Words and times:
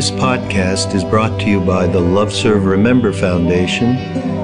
This 0.00 0.10
podcast 0.12 0.94
is 0.94 1.04
brought 1.04 1.38
to 1.40 1.46
you 1.46 1.60
by 1.60 1.86
the 1.86 2.00
Love 2.00 2.32
Serve 2.32 2.64
Remember 2.64 3.12
Foundation 3.12 3.96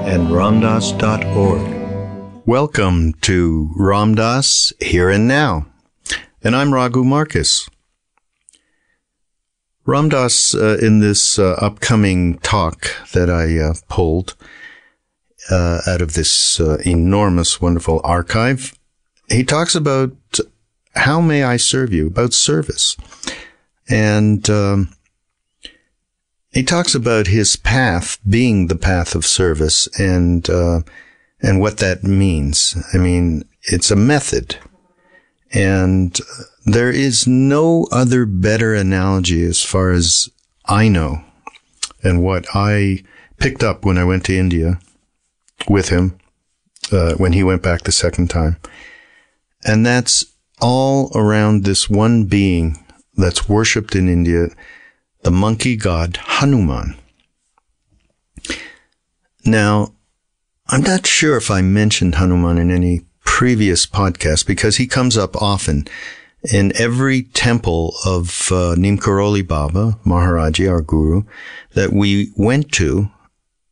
and 0.05 0.27
Ramdas.org. 0.27 1.65
Welcome 2.45 3.13
to 3.21 3.71
Ram 3.75 4.13
Dass 4.13 4.71
Here 4.79 5.09
and 5.09 5.27
Now, 5.27 5.65
and 6.43 6.55
I'm 6.55 6.71
Raghu 6.71 7.03
Markus. 7.03 7.67
Ramdas, 9.87 10.53
uh, 10.53 10.77
in 10.77 10.99
this 10.99 11.39
uh, 11.39 11.53
upcoming 11.53 12.37
talk 12.37 12.95
that 13.13 13.31
I 13.31 13.57
uh, 13.57 13.73
pulled 13.89 14.35
uh, 15.49 15.79
out 15.87 16.03
of 16.03 16.13
this 16.13 16.59
uh, 16.59 16.77
enormous, 16.85 17.59
wonderful 17.59 17.99
archive, 18.03 18.77
he 19.27 19.43
talks 19.43 19.73
about 19.73 20.11
how 20.93 21.19
may 21.19 21.41
I 21.41 21.57
serve 21.57 21.91
you, 21.91 22.05
about 22.05 22.33
service. 22.33 22.95
And 23.89 24.47
um, 24.51 24.93
he 26.57 26.63
talks 26.63 26.95
about 26.95 27.27
his 27.27 27.55
path 27.55 28.17
being 28.27 28.65
the 28.65 28.75
path 28.75 29.13
of 29.13 29.27
service 29.27 29.87
and, 29.99 30.49
uh, 30.49 30.81
and 31.39 31.61
what 31.61 31.77
that 31.77 32.03
means. 32.03 32.75
I 32.95 32.97
mean, 32.97 33.43
it's 33.61 33.91
a 33.91 33.95
method. 33.95 34.57
And 35.53 36.19
there 36.65 36.89
is 36.89 37.27
no 37.27 37.87
other 37.91 38.25
better 38.25 38.73
analogy 38.73 39.43
as 39.43 39.63
far 39.63 39.91
as 39.91 40.31
I 40.65 40.87
know 40.87 41.23
and 42.01 42.23
what 42.23 42.47
I 42.55 43.03
picked 43.37 43.63
up 43.63 43.85
when 43.85 43.99
I 43.99 44.03
went 44.03 44.25
to 44.25 44.35
India 44.35 44.79
with 45.69 45.89
him, 45.89 46.17
uh, 46.91 47.13
when 47.17 47.33
he 47.33 47.43
went 47.43 47.61
back 47.61 47.83
the 47.83 47.91
second 47.91 48.31
time. 48.31 48.57
And 49.63 49.85
that's 49.85 50.25
all 50.59 51.11
around 51.13 51.65
this 51.65 51.87
one 51.87 52.23
being 52.23 52.83
that's 53.15 53.47
worshipped 53.47 53.95
in 53.95 54.09
India 54.09 54.47
the 55.27 55.31
monkey 55.31 55.75
god 55.75 56.15
Hanuman. 56.39 56.95
Now, 59.43 59.91
I'm 60.67 60.83
not 60.83 61.05
sure 61.05 61.35
if 61.35 61.51
I 61.51 61.59
mentioned 61.59 62.15
Hanuman 62.15 62.57
in 62.57 62.71
any 62.71 63.01
previous 63.25 63.85
podcast 63.85 64.47
because 64.47 64.77
he 64.77 64.87
comes 64.87 65.17
up 65.17 65.35
often. 65.41 65.85
In 66.53 66.71
every 66.79 67.23
temple 67.23 67.93
of 68.05 68.49
uh, 68.53 68.75
Neem 68.77 68.97
Karoli 68.97 69.45
Baba, 69.45 69.99
Maharaji, 70.05 70.71
our 70.71 70.81
guru, 70.81 71.23
that 71.73 71.91
we 71.91 72.31
went 72.37 72.71
to, 72.79 73.11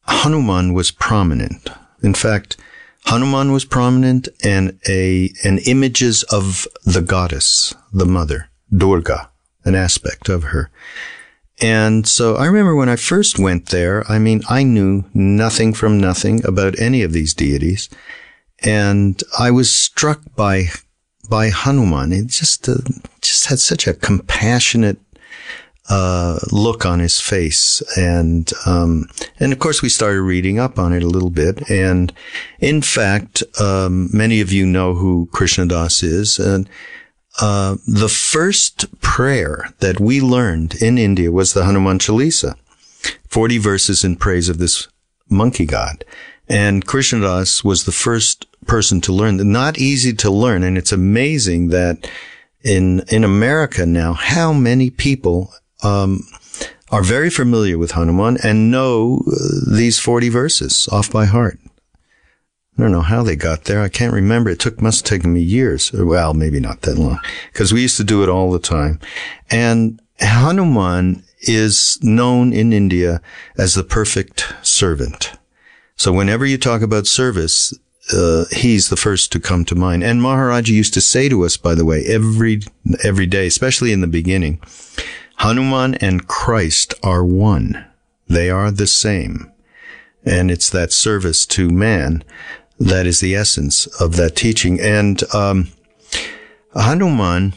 Hanuman 0.07 0.73
was 0.73 0.91
prominent. 0.91 1.69
In 2.03 2.13
fact, 2.13 2.57
Hanuman 3.05 3.53
was 3.53 3.63
prominent 3.63 4.27
and 4.43 4.77
a, 4.89 5.31
and 5.45 5.59
images 5.59 6.23
of 6.23 6.67
the 6.83 7.01
goddess, 7.01 7.73
the 7.93 8.05
mother, 8.05 8.49
Durga, 8.75 9.29
an 9.63 9.73
aspect 9.73 10.27
of 10.27 10.43
her. 10.51 10.69
And 11.61 12.07
so 12.07 12.35
I 12.35 12.47
remember 12.47 12.75
when 12.75 12.89
I 12.89 12.97
first 12.97 13.39
went 13.39 13.67
there, 13.67 14.09
I 14.11 14.19
mean, 14.19 14.41
I 14.49 14.63
knew 14.63 15.05
nothing 15.13 15.73
from 15.73 15.99
nothing 15.99 16.45
about 16.45 16.79
any 16.79 17.01
of 17.01 17.13
these 17.13 17.33
deities. 17.33 17.89
And 18.63 19.21
I 19.39 19.51
was 19.51 19.75
struck 19.75 20.21
by, 20.35 20.65
by 21.29 21.49
Hanuman. 21.49 22.11
It 22.11 22.27
just, 22.27 22.67
uh, 22.67 22.75
just 23.21 23.45
had 23.45 23.59
such 23.59 23.87
a 23.87 23.93
compassionate, 23.93 24.97
uh, 25.87 26.39
look 26.51 26.85
on 26.85 26.99
his 26.99 27.21
face. 27.21 27.81
And, 27.97 28.51
um, 28.65 29.07
and 29.39 29.53
of 29.53 29.59
course 29.59 29.81
we 29.81 29.89
started 29.89 30.21
reading 30.21 30.59
up 30.59 30.77
on 30.77 30.91
it 30.91 31.03
a 31.03 31.07
little 31.07 31.29
bit. 31.29 31.69
And 31.69 32.11
in 32.59 32.81
fact, 32.81 33.43
um, 33.61 34.09
many 34.11 34.41
of 34.41 34.51
you 34.51 34.65
know 34.65 34.93
who 34.93 35.29
Krishna 35.31 35.67
Das 35.67 36.03
is. 36.03 36.37
And, 36.37 36.67
uh, 37.41 37.75
the 37.85 38.09
first 38.09 38.99
prayer 39.01 39.73
that 39.79 39.99
we 39.99 40.21
learned 40.21 40.75
in 40.81 40.97
India 40.97 41.31
was 41.31 41.53
the 41.53 41.65
Hanuman 41.65 41.99
Chalisa, 41.99 42.55
40 43.27 43.57
verses 43.57 44.03
in 44.03 44.15
praise 44.15 44.49
of 44.49 44.57
this 44.57 44.87
monkey 45.29 45.65
god. 45.65 46.05
And 46.47 46.85
Krishna 46.85 47.21
Das 47.21 47.63
was 47.63 47.85
the 47.85 47.91
first 47.91 48.45
person 48.67 49.01
to 49.01 49.13
learn. 49.13 49.37
Not 49.51 49.77
easy 49.77 50.13
to 50.13 50.29
learn. 50.29 50.63
And 50.63 50.77
it's 50.77 50.91
amazing 50.91 51.69
that 51.69 52.09
in, 52.63 53.03
in 53.09 53.23
America 53.23 53.85
now, 53.85 54.13
how 54.13 54.53
many 54.53 54.89
people, 54.89 55.53
um, 55.83 56.21
are 56.91 57.03
very 57.03 57.29
familiar 57.29 57.77
with 57.77 57.91
Hanuman 57.91 58.37
and 58.43 58.71
know 58.71 59.21
uh, 59.27 59.75
these 59.75 59.99
40 59.99 60.29
verses 60.29 60.87
off 60.91 61.11
by 61.11 61.25
heart. 61.25 61.59
I 62.77 62.81
don't 62.81 62.91
know 62.91 63.01
how 63.01 63.23
they 63.23 63.37
got 63.37 63.65
there. 63.65 63.81
I 63.81 63.89
can't 63.89 64.13
remember. 64.13 64.49
It 64.49 64.59
took, 64.59 64.81
must 64.81 65.07
have 65.07 65.17
taken 65.17 65.33
me 65.33 65.41
years. 65.41 65.93
Well, 65.93 66.33
maybe 66.33 66.59
not 66.59 66.81
that 66.81 66.97
long 66.97 67.19
because 67.51 67.73
we 67.73 67.81
used 67.81 67.97
to 67.97 68.03
do 68.03 68.21
it 68.21 68.29
all 68.29 68.51
the 68.51 68.59
time. 68.59 68.99
And 69.49 70.01
Hanuman 70.19 71.23
is 71.41 71.97
known 72.01 72.51
in 72.51 72.73
India 72.73 73.21
as 73.57 73.75
the 73.75 73.83
perfect 73.83 74.53
servant. 74.61 75.33
So 75.95 76.11
whenever 76.11 76.45
you 76.45 76.57
talk 76.57 76.81
about 76.81 77.07
service, 77.07 77.73
uh, 78.13 78.45
he's 78.51 78.89
the 78.89 78.97
first 78.97 79.31
to 79.31 79.39
come 79.39 79.63
to 79.65 79.75
mind. 79.75 80.03
And 80.03 80.21
Maharaji 80.21 80.69
used 80.69 80.93
to 80.95 81.01
say 81.01 81.29
to 81.29 81.45
us, 81.45 81.57
by 81.57 81.75
the 81.75 81.85
way, 81.85 82.03
every, 82.05 82.61
every 83.03 83.25
day, 83.25 83.47
especially 83.47 83.93
in 83.93 84.01
the 84.01 84.07
beginning, 84.07 84.61
Hanuman 85.37 85.95
and 85.95 86.27
Christ 86.27 86.93
are 87.03 87.23
one. 87.23 87.85
They 88.27 88.49
are 88.49 88.71
the 88.71 88.87
same. 88.87 89.51
And 90.25 90.49
it's 90.51 90.69
that 90.71 90.91
service 90.91 91.45
to 91.47 91.69
man 91.69 92.23
that 92.79 93.05
is 93.05 93.19
the 93.19 93.35
essence 93.35 93.87
of 94.01 94.15
that 94.15 94.35
teaching. 94.35 94.79
And 94.79 95.21
um, 95.33 95.69
Hanuman, 96.73 97.53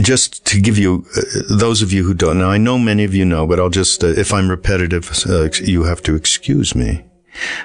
just 0.00 0.44
to 0.46 0.60
give 0.60 0.78
you, 0.78 1.06
uh, 1.16 1.56
those 1.56 1.82
of 1.82 1.92
you 1.92 2.04
who 2.04 2.14
don't 2.14 2.38
know, 2.38 2.50
I 2.50 2.58
know 2.58 2.78
many 2.78 3.04
of 3.04 3.14
you 3.14 3.24
know, 3.24 3.46
but 3.46 3.60
I'll 3.60 3.70
just, 3.70 4.02
uh, 4.02 4.08
if 4.08 4.32
I'm 4.32 4.50
repetitive, 4.50 5.10
uh, 5.28 5.50
you 5.62 5.84
have 5.84 6.02
to 6.04 6.14
excuse 6.14 6.74
me. 6.74 7.04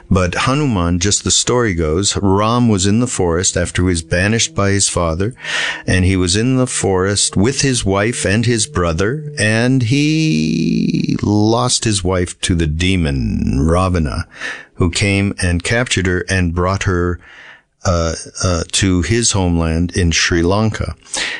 But 0.09 0.35
Hanuman, 0.35 0.99
just 0.99 1.23
the 1.23 1.31
story 1.31 1.73
goes, 1.73 2.17
Ram 2.17 2.69
was 2.69 2.85
in 2.85 2.99
the 2.99 3.07
forest 3.07 3.57
after 3.57 3.81
he 3.81 3.87
was 3.87 4.01
banished 4.01 4.55
by 4.55 4.71
his 4.71 4.89
father, 4.89 5.33
and 5.87 6.05
he 6.05 6.15
was 6.15 6.35
in 6.35 6.57
the 6.57 6.67
forest 6.67 7.35
with 7.35 7.61
his 7.61 7.83
wife 7.83 8.25
and 8.25 8.45
his 8.45 8.67
brother, 8.67 9.33
and 9.39 9.83
he 9.83 11.17
lost 11.21 11.83
his 11.83 12.03
wife 12.03 12.39
to 12.41 12.55
the 12.55 12.67
demon, 12.67 13.59
Ravana, 13.59 14.27
who 14.75 14.91
came 14.91 15.33
and 15.41 15.63
captured 15.63 16.05
her 16.05 16.25
and 16.29 16.55
brought 16.55 16.83
her 16.83 17.19
uh, 17.85 18.15
uh, 18.43 18.63
to 18.71 19.01
his 19.03 19.31
homeland 19.31 19.95
in 19.95 20.11
Sri 20.11 20.41
Lanka. 20.41 20.95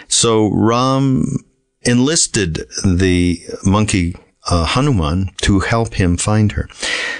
So 0.08 0.48
Ram 0.48 1.26
enlisted 1.82 2.66
the 2.84 3.42
monkey 3.64 4.16
uh, 4.50 4.66
Hanuman 4.66 5.32
to 5.42 5.60
help 5.60 5.96
him 5.96 6.18
find 6.18 6.52
her. 6.54 6.70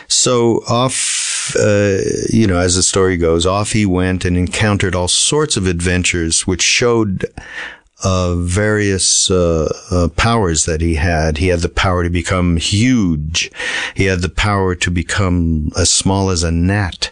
So 0.08 0.64
off, 0.68 1.56
uh, 1.60 1.98
you 2.30 2.48
know, 2.48 2.60
as 2.60 2.76
the 2.76 2.84
story 2.84 3.18
goes, 3.18 3.46
off 3.46 3.72
he 3.72 3.86
went 3.86 4.26
and 4.26 4.38
encountered 4.38 4.96
all 4.96 5.08
sorts 5.08 5.58
of 5.58 5.68
adventures, 5.68 6.46
which 6.46 6.62
showed 6.62 7.26
uh, 8.04 8.36
various 8.36 9.32
uh, 9.32 9.72
uh, 9.90 10.10
powers 10.16 10.66
that 10.66 10.82
he 10.82 10.96
had. 10.96 11.38
He 11.38 11.48
had 11.48 11.62
the 11.62 11.70
power 11.70 12.04
to 12.04 12.10
become 12.10 12.58
huge. 12.58 13.52
He 13.96 14.06
had 14.06 14.22
the 14.22 14.30
power 14.30 14.76
to 14.76 14.92
become 14.92 15.72
as 15.76 15.90
small 15.90 16.30
as 16.30 16.44
a 16.44 16.52
gnat, 16.52 17.12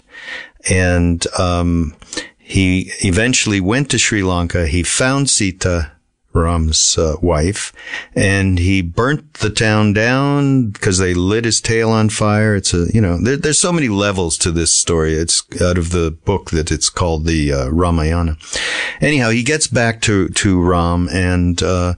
and 0.69 1.25
um, 1.39 1.95
He 2.45 2.91
eventually 2.99 3.61
went 3.61 3.89
to 3.89 3.97
Sri 3.97 4.21
Lanka. 4.21 4.67
He 4.67 4.83
found 4.83 5.29
Sita, 5.29 5.92
Ram's 6.33 6.97
uh, 6.97 7.15
wife, 7.21 7.73
and 8.15 8.59
he 8.59 8.81
burnt 8.81 9.35
the 9.35 9.49
town 9.49 9.93
down 9.93 10.69
because 10.69 10.97
they 10.97 11.13
lit 11.13 11.45
his 11.45 11.61
tail 11.61 11.89
on 11.89 12.09
fire. 12.09 12.55
It's 12.55 12.73
a, 12.73 12.87
you 12.93 13.01
know, 13.01 13.17
there, 13.17 13.37
there's 13.37 13.59
so 13.59 13.71
many 13.71 13.89
levels 13.89 14.37
to 14.39 14.51
this 14.51 14.73
story. 14.73 15.13
It's 15.13 15.43
out 15.61 15.77
of 15.77 15.91
the 15.91 16.11
book 16.11 16.51
that 16.51 16.71
it's 16.71 16.89
called 16.89 17.25
the 17.25 17.53
uh, 17.53 17.69
Ramayana. 17.69 18.37
Anyhow, 19.01 19.29
he 19.29 19.43
gets 19.43 19.67
back 19.67 20.01
to, 20.01 20.29
to 20.29 20.61
Ram 20.61 21.09
and, 21.11 21.61
uh, 21.61 21.93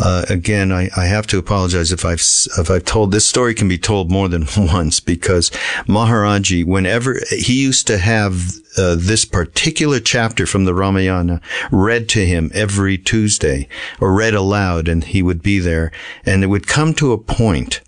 uh, 0.00 0.24
again, 0.30 0.72
I, 0.72 0.88
I, 0.96 1.04
have 1.04 1.26
to 1.26 1.38
apologize 1.38 1.92
if 1.92 2.06
I've 2.06 2.22
if 2.58 2.70
I've 2.70 2.86
told 2.86 3.12
this 3.12 3.28
story 3.28 3.52
can 3.52 3.68
be 3.68 3.76
told 3.76 4.10
more 4.10 4.28
than 4.28 4.46
once 4.56 4.98
because 4.98 5.50
Maharaji, 5.86 6.64
whenever 6.64 7.20
he 7.28 7.60
used 7.62 7.86
to 7.88 7.98
have 7.98 8.50
uh, 8.78 8.96
this 8.98 9.26
particular 9.26 10.00
chapter 10.00 10.46
from 10.46 10.64
the 10.64 10.72
Ramayana 10.72 11.42
read 11.70 12.08
to 12.10 12.24
him 12.24 12.50
every 12.54 12.96
Tuesday 12.96 13.68
or 14.00 14.14
read 14.14 14.32
aloud, 14.34 14.88
and 14.88 15.04
he 15.04 15.22
would 15.22 15.42
be 15.42 15.58
there, 15.58 15.92
and 16.24 16.42
it 16.42 16.46
would 16.46 16.66
come 16.66 16.94
to 16.94 17.12
a 17.12 17.18
point 17.18 17.82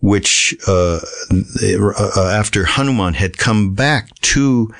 which 0.00 0.54
uh, 0.68 1.00
uh 1.32 2.30
after 2.32 2.64
Hanuman 2.64 3.14
had 3.14 3.38
come 3.38 3.74
back 3.74 4.14
to 4.20 4.72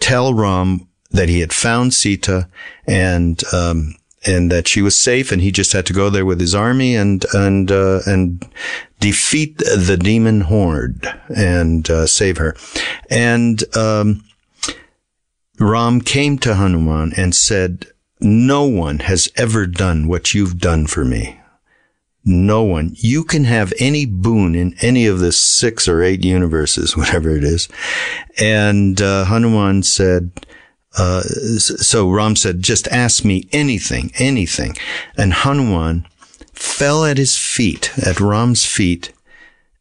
tell 0.00 0.34
Ram 0.34 0.88
that 1.12 1.28
he 1.28 1.38
had 1.38 1.52
found 1.52 1.94
Sita 1.94 2.48
and 2.84 3.42
um, 3.52 3.94
and 4.26 4.50
that 4.50 4.68
she 4.68 4.82
was 4.82 4.96
safe 4.96 5.32
and 5.32 5.40
he 5.40 5.50
just 5.50 5.72
had 5.72 5.86
to 5.86 5.92
go 5.92 6.10
there 6.10 6.26
with 6.26 6.40
his 6.40 6.54
army 6.54 6.96
and 6.96 7.24
and 7.32 7.70
uh, 7.70 8.00
and 8.06 8.46
defeat 9.00 9.58
the 9.58 9.98
demon 10.00 10.42
horde 10.42 11.06
and 11.34 11.88
uh, 11.90 12.06
save 12.06 12.38
her. 12.38 12.56
And 13.10 13.62
um, 13.76 14.24
Ram 15.58 16.00
came 16.00 16.38
to 16.38 16.54
Hanuman 16.54 17.12
and 17.16 17.34
said 17.34 17.86
no 18.20 18.64
one 18.64 19.00
has 19.00 19.28
ever 19.36 19.66
done 19.66 20.08
what 20.08 20.34
you've 20.34 20.58
done 20.58 20.86
for 20.86 21.04
me. 21.04 21.40
No 22.24 22.64
one. 22.64 22.90
You 22.96 23.22
can 23.22 23.44
have 23.44 23.72
any 23.78 24.04
boon 24.04 24.56
in 24.56 24.74
any 24.80 25.06
of 25.06 25.20
the 25.20 25.30
six 25.30 25.86
or 25.86 26.02
eight 26.02 26.24
universes 26.24 26.96
whatever 26.96 27.30
it 27.30 27.44
is. 27.44 27.68
And 28.38 29.00
uh, 29.00 29.26
Hanuman 29.26 29.82
said 29.82 30.32
uh, 30.96 31.22
so 31.22 32.08
Ram 32.08 32.36
said, 32.36 32.62
just 32.62 32.88
ask 32.88 33.24
me 33.24 33.48
anything, 33.52 34.12
anything. 34.18 34.76
And 35.16 35.32
Hanuman 35.32 36.06
fell 36.52 37.04
at 37.04 37.18
his 37.18 37.36
feet, 37.36 37.92
at 37.98 38.20
Ram's 38.20 38.64
feet, 38.64 39.12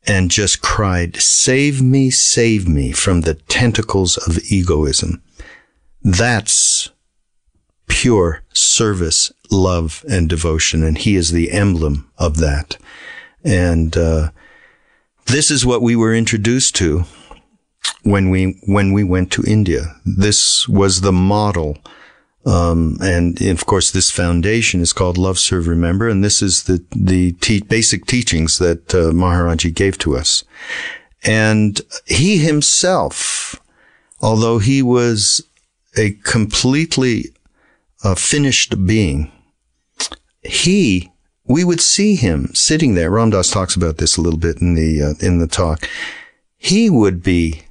and 0.06 0.29
just 0.29 0.62
cried, 0.62 1.15
save 1.15 1.81
me, 1.81 2.12
save 2.12 2.67
me 2.67 2.91
from 2.91 3.21
the 3.21 3.35
tentacles 3.35 4.17
of 4.17 4.39
egoism. 4.51 5.21
That's 6.03 6.91
pure 7.88 8.44
service, 8.53 9.31
love, 9.50 10.03
and 10.09 10.29
devotion. 10.29 10.83
And 10.83 10.97
he 10.97 11.15
is 11.15 11.31
the 11.31 11.51
emblem 11.51 12.09
of 12.17 12.38
that. 12.38 12.77
And, 13.44 13.95
uh, 13.95 14.31
this 15.27 15.50
is 15.50 15.65
what 15.65 15.81
we 15.81 15.95
were 15.95 16.13
introduced 16.13 16.75
to 16.75 17.06
when 18.05 18.29
we 18.29 18.61
when 18.67 18.93
we 18.93 19.03
went 19.03 19.31
to 19.31 19.43
India. 19.43 19.95
This 20.05 20.69
was 20.69 21.01
the 21.01 21.11
model. 21.11 21.77
Um, 22.45 22.97
and 23.01 23.41
of 23.41 23.65
course, 23.65 23.89
this 23.89 24.11
foundation 24.11 24.79
is 24.79 24.93
called 24.93 25.17
Love, 25.17 25.39
Serve, 25.39 25.67
Remember, 25.67 26.07
and 26.07 26.23
this 26.23 26.43
is 26.43 26.63
the 26.63 26.85
the 26.95 27.33
te- 27.33 27.61
basic 27.61 28.05
teachings 28.05 28.59
that 28.59 28.93
uh, 28.93 29.11
Maharaji 29.11 29.73
gave 29.73 29.97
to 29.99 30.15
us. 30.15 30.43
And 31.23 31.81
he 32.05 32.37
himself, 32.37 33.59
although 34.21 34.59
he 34.59 34.83
was 34.83 35.41
a 35.97 36.11
completely 36.23 37.31
uh, 38.03 38.13
finished 38.13 38.85
being, 38.85 39.31
he 40.43 41.11
we 41.47 41.63
would 41.63 41.81
see 41.81 42.15
him 42.15 42.53
sitting 42.53 42.93
there. 42.93 43.09
Ram 43.09 43.31
Dass 43.31 43.49
talks 43.49 43.75
about 43.75 43.97
this 43.97 44.17
a 44.17 44.21
little 44.21 44.39
bit 44.39 44.61
in 44.61 44.75
the 44.75 45.01
uh, 45.01 45.25
in 45.25 45.39
the 45.39 45.47
talk. 45.47 45.89
He 46.57 46.91
would 46.91 47.23
be 47.23 47.64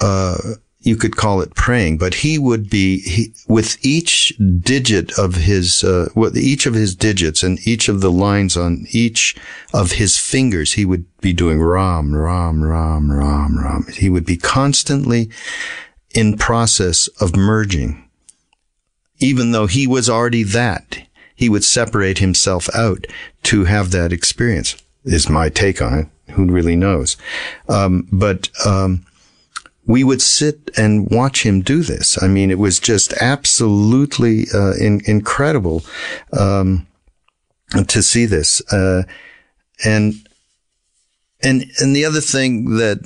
uh, 0.00 0.36
you 0.80 0.96
could 0.96 1.16
call 1.16 1.40
it 1.40 1.54
praying, 1.54 1.98
but 1.98 2.14
he 2.14 2.38
would 2.38 2.70
be 2.70 3.00
he, 3.00 3.34
with 3.48 3.76
each 3.84 4.32
digit 4.60 5.16
of 5.18 5.34
his, 5.34 5.82
uh, 5.82 6.08
with 6.14 6.36
each 6.36 6.66
of 6.66 6.74
his 6.74 6.94
digits 6.94 7.42
and 7.42 7.58
each 7.66 7.88
of 7.88 8.00
the 8.00 8.10
lines 8.10 8.56
on 8.56 8.86
each 8.90 9.36
of 9.74 9.92
his 9.92 10.16
fingers, 10.16 10.74
he 10.74 10.84
would 10.84 11.04
be 11.20 11.32
doing 11.32 11.60
Ram, 11.60 12.14
Ram, 12.14 12.62
Ram, 12.62 13.10
Ram, 13.10 13.58
Ram. 13.58 13.86
He 13.92 14.08
would 14.08 14.24
be 14.24 14.36
constantly 14.36 15.30
in 16.14 16.38
process 16.38 17.08
of 17.20 17.36
merging. 17.36 18.04
Even 19.18 19.50
though 19.50 19.66
he 19.66 19.86
was 19.86 20.08
already 20.08 20.44
that, 20.44 20.98
he 21.34 21.48
would 21.48 21.64
separate 21.64 22.18
himself 22.18 22.68
out 22.74 23.06
to 23.42 23.64
have 23.64 23.90
that 23.90 24.12
experience. 24.12 24.76
Is 25.04 25.28
my 25.28 25.48
take 25.48 25.82
on 25.82 25.98
it. 25.98 26.06
Who 26.32 26.46
really 26.46 26.76
knows? 26.76 27.16
Um, 27.68 28.06
but 28.12 28.48
um, 28.66 29.06
we 29.88 30.04
would 30.04 30.22
sit 30.22 30.70
and 30.76 31.10
watch 31.10 31.44
him 31.44 31.62
do 31.62 31.82
this. 31.82 32.22
I 32.22 32.28
mean, 32.28 32.50
it 32.50 32.58
was 32.58 32.78
just 32.78 33.14
absolutely 33.14 34.44
uh, 34.54 34.74
in, 34.74 35.00
incredible 35.06 35.82
um, 36.38 36.86
to 37.88 38.02
see 38.02 38.26
this. 38.26 38.60
Uh, 38.70 39.04
and 39.84 40.14
and 41.42 41.64
and 41.80 41.96
the 41.96 42.04
other 42.04 42.20
thing 42.20 42.76
that 42.76 42.98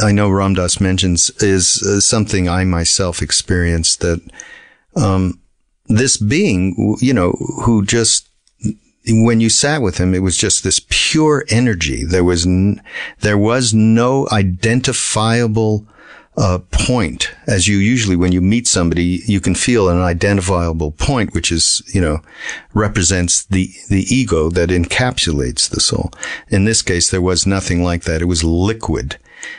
uh, 0.00 0.06
I 0.06 0.10
know 0.10 0.28
Ram 0.28 0.54
Dass 0.54 0.80
mentions 0.80 1.30
is 1.42 1.82
uh, 1.82 2.00
something 2.00 2.48
I 2.48 2.64
myself 2.64 3.22
experienced 3.22 4.00
that 4.00 4.20
um, 4.96 5.38
this 5.86 6.16
being, 6.16 6.96
you 7.00 7.12
know, 7.12 7.32
who 7.62 7.84
just 7.84 8.29
when 9.10 9.40
you 9.40 9.48
sat 9.50 9.82
with 9.82 9.98
him, 9.98 10.14
it 10.14 10.22
was 10.22 10.36
just 10.36 10.62
this 10.62 10.80
pure 10.88 11.44
energy. 11.48 12.04
There 12.04 12.24
was, 12.24 12.46
n- 12.46 12.82
there 13.20 13.38
was 13.38 13.74
no 13.74 14.28
identifiable, 14.32 15.86
uh, 16.36 16.58
point 16.70 17.30
as 17.46 17.68
you 17.68 17.76
usually, 17.76 18.16
when 18.16 18.32
you 18.32 18.40
meet 18.40 18.66
somebody, 18.66 19.20
you 19.26 19.40
can 19.40 19.54
feel 19.54 19.88
an 19.88 20.00
identifiable 20.00 20.92
point, 20.92 21.34
which 21.34 21.52
is, 21.52 21.82
you 21.92 22.00
know, 22.00 22.22
represents 22.72 23.44
the, 23.46 23.70
the 23.88 24.04
ego 24.14 24.48
that 24.48 24.70
encapsulates 24.70 25.68
the 25.68 25.80
soul. 25.80 26.10
In 26.48 26.64
this 26.64 26.82
case, 26.82 27.10
there 27.10 27.20
was 27.20 27.46
nothing 27.46 27.82
like 27.82 28.04
that. 28.04 28.22
It 28.22 28.26
was 28.26 28.44
liquid. 28.44 29.18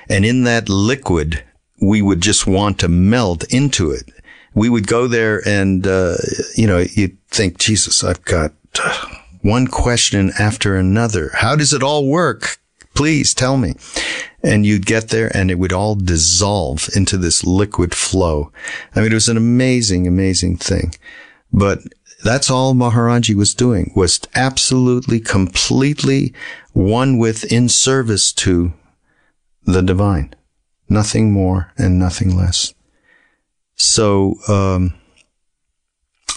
And 0.09 0.25
in 0.25 0.43
that 0.45 0.69
liquid, 0.69 1.43
we 1.81 2.01
would 2.01 2.21
just 2.21 2.47
want 2.47 2.79
to 2.79 2.87
melt 2.87 3.43
into 3.53 3.91
it. 3.91 4.09
We 4.53 4.69
would 4.69 4.87
go 4.87 5.07
there 5.07 5.41
and, 5.47 5.85
uh, 5.85 6.15
you 6.55 6.67
know, 6.67 6.79
you'd 6.79 7.17
think, 7.29 7.57
Jesus, 7.57 8.03
I've 8.03 8.23
got, 8.23 8.53
uh, 8.83 9.05
one 9.41 9.67
question 9.67 10.31
after 10.39 10.75
another. 10.75 11.31
How 11.35 11.55
does 11.55 11.73
it 11.73 11.83
all 11.83 12.07
work? 12.07 12.57
Please 12.93 13.33
tell 13.33 13.57
me. 13.57 13.73
And 14.43 14.65
you'd 14.65 14.85
get 14.85 15.09
there 15.09 15.35
and 15.35 15.51
it 15.51 15.59
would 15.59 15.73
all 15.73 15.95
dissolve 15.95 16.89
into 16.95 17.17
this 17.17 17.43
liquid 17.43 17.93
flow. 17.93 18.51
I 18.95 19.01
mean, 19.01 19.11
it 19.11 19.15
was 19.15 19.29
an 19.29 19.37
amazing, 19.37 20.07
amazing 20.07 20.57
thing. 20.57 20.95
But 21.53 21.79
that's 22.23 22.49
all 22.49 22.73
Maharaji 22.73 23.35
was 23.35 23.53
doing 23.53 23.91
was 23.95 24.19
absolutely, 24.35 25.19
completely 25.19 26.33
one 26.73 27.17
with 27.17 27.51
in 27.51 27.69
service 27.69 28.31
to 28.33 28.73
the 29.63 29.81
divine. 29.81 30.33
Nothing 30.89 31.31
more 31.31 31.71
and 31.77 31.97
nothing 31.97 32.35
less. 32.35 32.73
So, 33.75 34.35
um, 34.47 34.93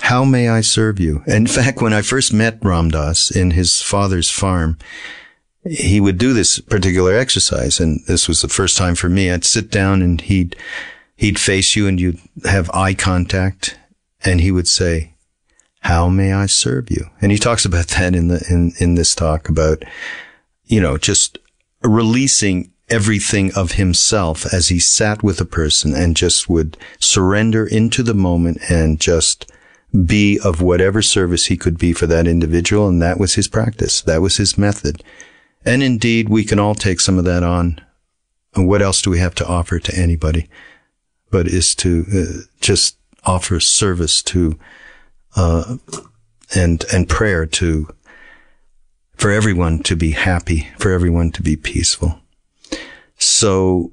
how 0.03 0.25
may 0.25 0.49
I 0.49 0.61
serve 0.61 1.01
you? 1.01 1.23
In 1.27 1.47
fact, 1.47 1.81
when 1.81 1.93
I 1.93 2.03
first 2.03 2.33
met 2.33 2.59
Ram 2.63 2.91
Dass 2.91 3.31
in 3.31 3.53
his 3.53 3.83
father's 3.83 4.31
farm, 4.31 4.79
he 5.65 6.01
would 6.01 6.19
do 6.19 6.33
this 6.33 6.61
particular 6.61 7.15
exercise. 7.15 7.81
And 7.81 8.01
this 8.07 8.29
was 8.29 8.43
the 8.43 8.49
first 8.49 8.77
time 8.77 8.95
for 8.95 9.09
me. 9.09 9.31
I'd 9.31 9.45
sit 9.45 9.71
down 9.71 10.03
and 10.03 10.21
he'd, 10.21 10.57
he'd 11.17 11.39
face 11.39 11.75
you 11.75 11.87
and 11.87 11.99
you'd 11.99 12.21
have 12.45 12.71
eye 12.73 12.95
contact 12.95 13.79
and 14.25 14.41
he 14.41 14.51
would 14.51 14.69
say, 14.69 15.15
how 15.81 16.09
may 16.09 16.33
I 16.33 16.47
serve 16.47 16.91
you? 16.91 17.11
And 17.21 17.31
he 17.31 17.39
talks 17.39 17.65
about 17.65 17.89
that 17.89 18.15
in 18.15 18.29
the, 18.29 18.45
in, 18.49 18.73
in 18.79 18.95
this 18.95 19.15
talk 19.15 19.49
about, 19.49 19.85
you 20.65 20.81
know, 20.81 20.99
just 20.99 21.39
releasing 21.83 22.73
everything 22.89 23.53
of 23.55 23.73
himself 23.73 24.53
as 24.53 24.69
he 24.69 24.79
sat 24.79 25.23
with 25.23 25.41
a 25.41 25.47
person 25.47 25.95
and 25.95 26.17
just 26.17 26.49
would 26.49 26.77
surrender 27.01 27.67
into 27.67 28.03
the 28.03 28.15
moment 28.15 28.59
and 28.69 29.01
just 29.01 29.51
be 29.95 30.41
of 30.41 30.61
whatever 30.61 31.03
service 31.03 31.47
he 31.47 31.57
could 31.57 31.79
be 31.79 31.93
for 31.93 32.07
that 32.07 32.27
individual. 32.27 32.89
And 32.89 33.01
that 33.01 33.21
was 33.21 33.35
his 33.35 33.49
practice. 33.49 34.03
That 34.03 34.21
was 34.21 34.37
his 34.37 34.59
method. 34.59 35.05
And 35.65 35.83
indeed, 35.83 36.29
we 36.29 36.45
can 36.45 36.59
all 36.59 36.75
take 36.75 37.01
some 37.01 37.19
of 37.19 37.25
that 37.25 37.43
on. 37.43 37.81
And 38.55 38.69
what 38.69 38.83
else 38.83 39.03
do 39.03 39.11
we 39.11 39.19
have 39.19 39.35
to 39.37 39.47
offer 39.47 39.79
to 39.79 39.99
anybody? 39.99 40.49
But 41.31 41.47
is 41.47 41.75
to 41.77 42.05
uh, 42.13 42.43
just 42.61 42.97
offer 43.25 43.61
service 43.61 44.23
to, 44.23 44.59
uh, 45.37 45.77
and, 46.55 46.85
and 46.93 47.09
prayer 47.09 47.47
to, 47.47 47.89
for 49.17 49.31
everyone 49.31 49.83
to 49.85 49.97
be 49.97 50.11
happy, 50.11 50.69
for 50.79 50.93
everyone 50.93 51.31
to 51.33 51.43
be 51.43 51.57
peaceful. 51.57 52.21
So 53.17 53.93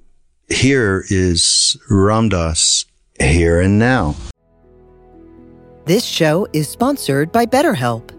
here 0.50 1.06
is 1.10 1.78
Ram 1.90 2.30
Dass 2.30 2.86
here 3.20 3.62
and 3.62 3.80
now. 3.80 4.16
This 5.92 6.06
show 6.06 6.48
is 6.54 6.70
sponsored 6.70 7.34
by 7.34 7.46
BetterHelp. 7.46 8.16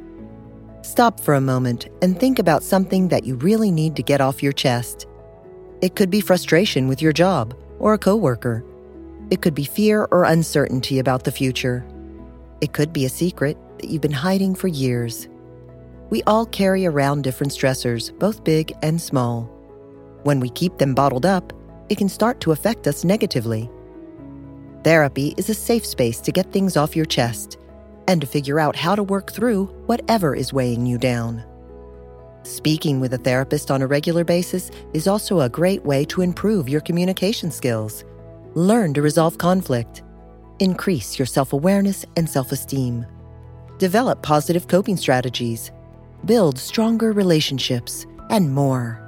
Stop 0.84 1.18
for 1.18 1.32
a 1.32 1.40
moment 1.40 1.88
and 2.02 2.20
think 2.20 2.38
about 2.38 2.62
something 2.62 3.08
that 3.08 3.24
you 3.24 3.36
really 3.36 3.70
need 3.70 3.96
to 3.96 4.02
get 4.02 4.20
off 4.20 4.42
your 4.42 4.52
chest. 4.52 5.06
It 5.80 5.96
could 5.96 6.10
be 6.10 6.20
frustration 6.20 6.86
with 6.86 7.00
your 7.00 7.14
job 7.14 7.56
or 7.78 7.94
a 7.94 7.98
coworker. 7.98 8.62
It 9.30 9.40
could 9.40 9.54
be 9.54 9.64
fear 9.64 10.06
or 10.10 10.24
uncertainty 10.24 10.98
about 10.98 11.24
the 11.24 11.32
future. 11.32 11.82
It 12.60 12.74
could 12.74 12.92
be 12.92 13.06
a 13.06 13.08
secret 13.08 13.56
that 13.78 13.88
you've 13.88 14.02
been 14.02 14.12
hiding 14.12 14.54
for 14.54 14.68
years. 14.68 15.26
We 16.10 16.22
all 16.24 16.44
carry 16.44 16.84
around 16.84 17.24
different 17.24 17.54
stressors, 17.54 18.12
both 18.18 18.44
big 18.44 18.74
and 18.82 19.00
small. 19.00 19.44
When 20.24 20.40
we 20.40 20.50
keep 20.50 20.76
them 20.76 20.94
bottled 20.94 21.24
up, 21.24 21.54
it 21.88 21.96
can 21.96 22.10
start 22.10 22.38
to 22.40 22.52
affect 22.52 22.86
us 22.86 23.02
negatively. 23.02 23.70
Therapy 24.84 25.32
is 25.38 25.48
a 25.48 25.54
safe 25.54 25.86
space 25.86 26.20
to 26.20 26.32
get 26.32 26.52
things 26.52 26.76
off 26.76 26.94
your 26.94 27.06
chest 27.06 27.56
and 28.08 28.20
to 28.20 28.26
figure 28.26 28.60
out 28.60 28.76
how 28.76 28.94
to 28.94 29.02
work 29.02 29.32
through 29.32 29.66
whatever 29.86 30.34
is 30.34 30.52
weighing 30.52 30.86
you 30.86 30.98
down. 30.98 31.44
Speaking 32.44 32.98
with 32.98 33.14
a 33.14 33.18
therapist 33.18 33.70
on 33.70 33.82
a 33.82 33.86
regular 33.86 34.24
basis 34.24 34.70
is 34.92 35.06
also 35.06 35.40
a 35.40 35.48
great 35.48 35.84
way 35.84 36.04
to 36.06 36.22
improve 36.22 36.68
your 36.68 36.80
communication 36.80 37.50
skills, 37.50 38.04
learn 38.54 38.92
to 38.94 39.02
resolve 39.02 39.38
conflict, 39.38 40.02
increase 40.58 41.18
your 41.18 41.26
self 41.26 41.52
awareness 41.52 42.04
and 42.16 42.28
self 42.28 42.50
esteem, 42.50 43.06
develop 43.78 44.22
positive 44.22 44.66
coping 44.66 44.96
strategies, 44.96 45.70
build 46.24 46.58
stronger 46.58 47.12
relationships, 47.12 48.06
and 48.30 48.52
more. 48.52 48.98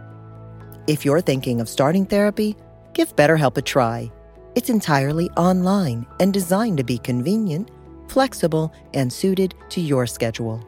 If 0.87 1.05
you're 1.05 1.21
thinking 1.21 1.61
of 1.61 1.69
starting 1.69 2.07
therapy, 2.07 2.57
give 2.93 3.17
BetterHelp 3.17 3.57
a 3.57 3.63
try. 3.63 4.13
It's 4.55 4.71
entirely 4.71 5.29
online 5.31 6.07
and 6.21 6.33
designed 6.33 6.77
to 6.79 6.85
be 6.85 6.99
convenient, 6.99 7.71
flexible, 8.09 8.73
and 8.93 9.13
suited 9.13 9.55
to 9.71 9.81
your 9.81 10.07
schedule. 10.07 10.63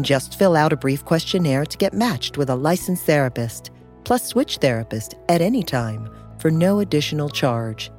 Just 0.00 0.38
fill 0.38 0.56
out 0.56 0.72
a 0.72 0.76
brief 0.76 1.04
questionnaire 1.04 1.64
to 1.64 1.78
get 1.78 1.94
matched 1.94 2.36
with 2.36 2.50
a 2.50 2.56
licensed 2.56 3.04
therapist, 3.04 3.70
plus 4.04 4.24
switch 4.24 4.58
therapist 4.58 5.14
at 5.28 5.40
any 5.40 5.62
time 5.62 6.08
for 6.38 6.50
no 6.50 6.80
additional 6.80 7.28
charge. 7.28 7.90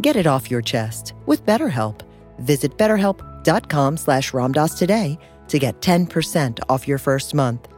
Get 0.00 0.16
it 0.16 0.26
off 0.26 0.50
your 0.50 0.62
chest 0.62 1.14
with 1.26 1.44
BetterHelp. 1.44 2.00
Visit 2.38 2.76
betterhelp.com 2.76 3.96
slash 3.96 4.32
ramdas 4.32 4.78
today 4.78 5.18
to 5.48 5.58
get 5.58 5.80
10% 5.80 6.60
off 6.68 6.88
your 6.88 6.98
first 6.98 7.34
month. 7.34 7.68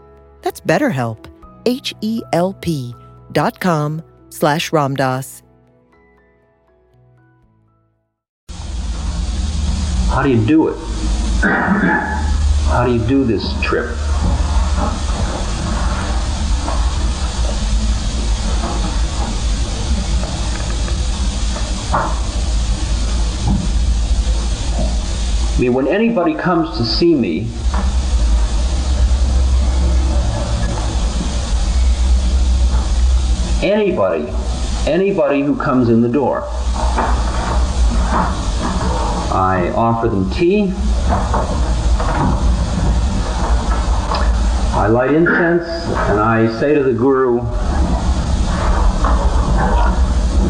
That's 0.43 0.61
BetterHelp, 0.61 1.27
H-E-L-P 1.67 2.95
dot 3.33 3.61
com 3.61 4.03
slash 4.31 4.71
ramdas. 4.71 5.43
How 10.09 10.23
do 10.23 10.31
you 10.31 10.45
do 10.47 10.69
it? 10.69 10.79
How 12.69 12.85
do 12.87 12.93
you 12.93 13.07
do 13.07 13.25
this 13.25 13.53
trip? 13.63 13.87
I 25.57 25.59
mean, 25.59 25.73
when 25.73 25.89
anybody 25.89 26.35
comes 26.35 26.77
to 26.79 26.85
see 26.85 27.15
me, 27.15 27.49
anybody, 33.67 34.27
anybody 34.87 35.43
who 35.43 35.57
comes 35.57 35.89
in 35.89 36.01
the 36.03 36.09
door, 36.09 36.43
I 39.37 39.71
offer 39.73 40.09
them 40.09 40.31
tea. 40.31 40.73
I 44.75 44.87
light 44.87 45.13
incense 45.13 45.69
and 46.09 46.19
I 46.19 46.59
say 46.59 46.75
to 46.75 46.83
the 46.83 46.95
Guru, 46.95 47.41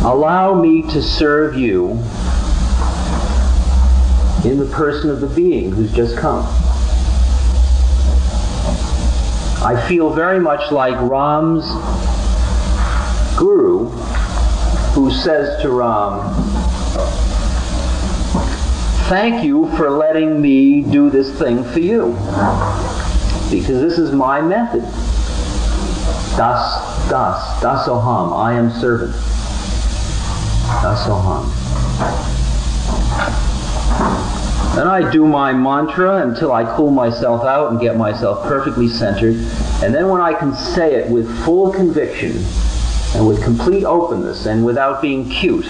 Allow 0.06 0.62
me 0.62 0.82
to 0.82 1.02
serve 1.02 1.56
you 1.56 1.94
in 4.48 4.60
the 4.60 4.70
person 4.72 5.10
of 5.10 5.20
the 5.20 5.32
being 5.34 5.72
who's 5.72 5.92
just 5.92 6.16
come. 6.16 6.44
I 9.64 9.84
feel 9.88 10.10
very 10.10 10.38
much 10.38 10.70
like 10.70 10.94
Ram's 11.10 11.64
Guru 13.36 13.88
who 14.94 15.10
says 15.10 15.60
to 15.62 15.70
Ram, 15.70 16.65
Thank 19.08 19.44
you 19.44 19.70
for 19.76 19.88
letting 19.88 20.42
me 20.42 20.82
do 20.82 21.10
this 21.10 21.30
thing 21.38 21.62
for 21.62 21.78
you. 21.78 22.10
Because 23.48 23.80
this 23.80 23.98
is 24.00 24.10
my 24.10 24.40
method. 24.40 24.82
Das, 26.36 27.08
das, 27.08 27.62
dasoham, 27.62 28.36
I 28.36 28.54
am 28.54 28.68
servant. 28.80 29.14
Dasoham. 30.82 31.46
Then 34.74 34.88
I 34.88 35.08
do 35.12 35.24
my 35.24 35.52
mantra 35.52 36.26
until 36.26 36.50
I 36.50 36.64
cool 36.76 36.90
myself 36.90 37.44
out 37.44 37.70
and 37.70 37.80
get 37.80 37.96
myself 37.96 38.42
perfectly 38.42 38.88
centered. 38.88 39.36
And 39.84 39.94
then 39.94 40.08
when 40.08 40.20
I 40.20 40.34
can 40.34 40.52
say 40.52 40.96
it 40.96 41.08
with 41.08 41.30
full 41.44 41.72
conviction 41.72 42.44
and 43.14 43.24
with 43.24 43.40
complete 43.44 43.84
openness 43.84 44.46
and 44.46 44.66
without 44.66 45.00
being 45.00 45.30
cute, 45.30 45.66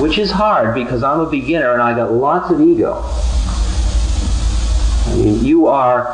which 0.00 0.18
is 0.18 0.30
hard 0.30 0.74
because 0.74 1.02
I'm 1.02 1.20
a 1.20 1.30
beginner 1.30 1.72
and 1.72 1.82
I 1.82 1.94
got 1.94 2.12
lots 2.12 2.50
of 2.50 2.60
ego. 2.60 3.02
I 5.06 5.14
mean, 5.16 5.44
you 5.44 5.66
are 5.66 6.08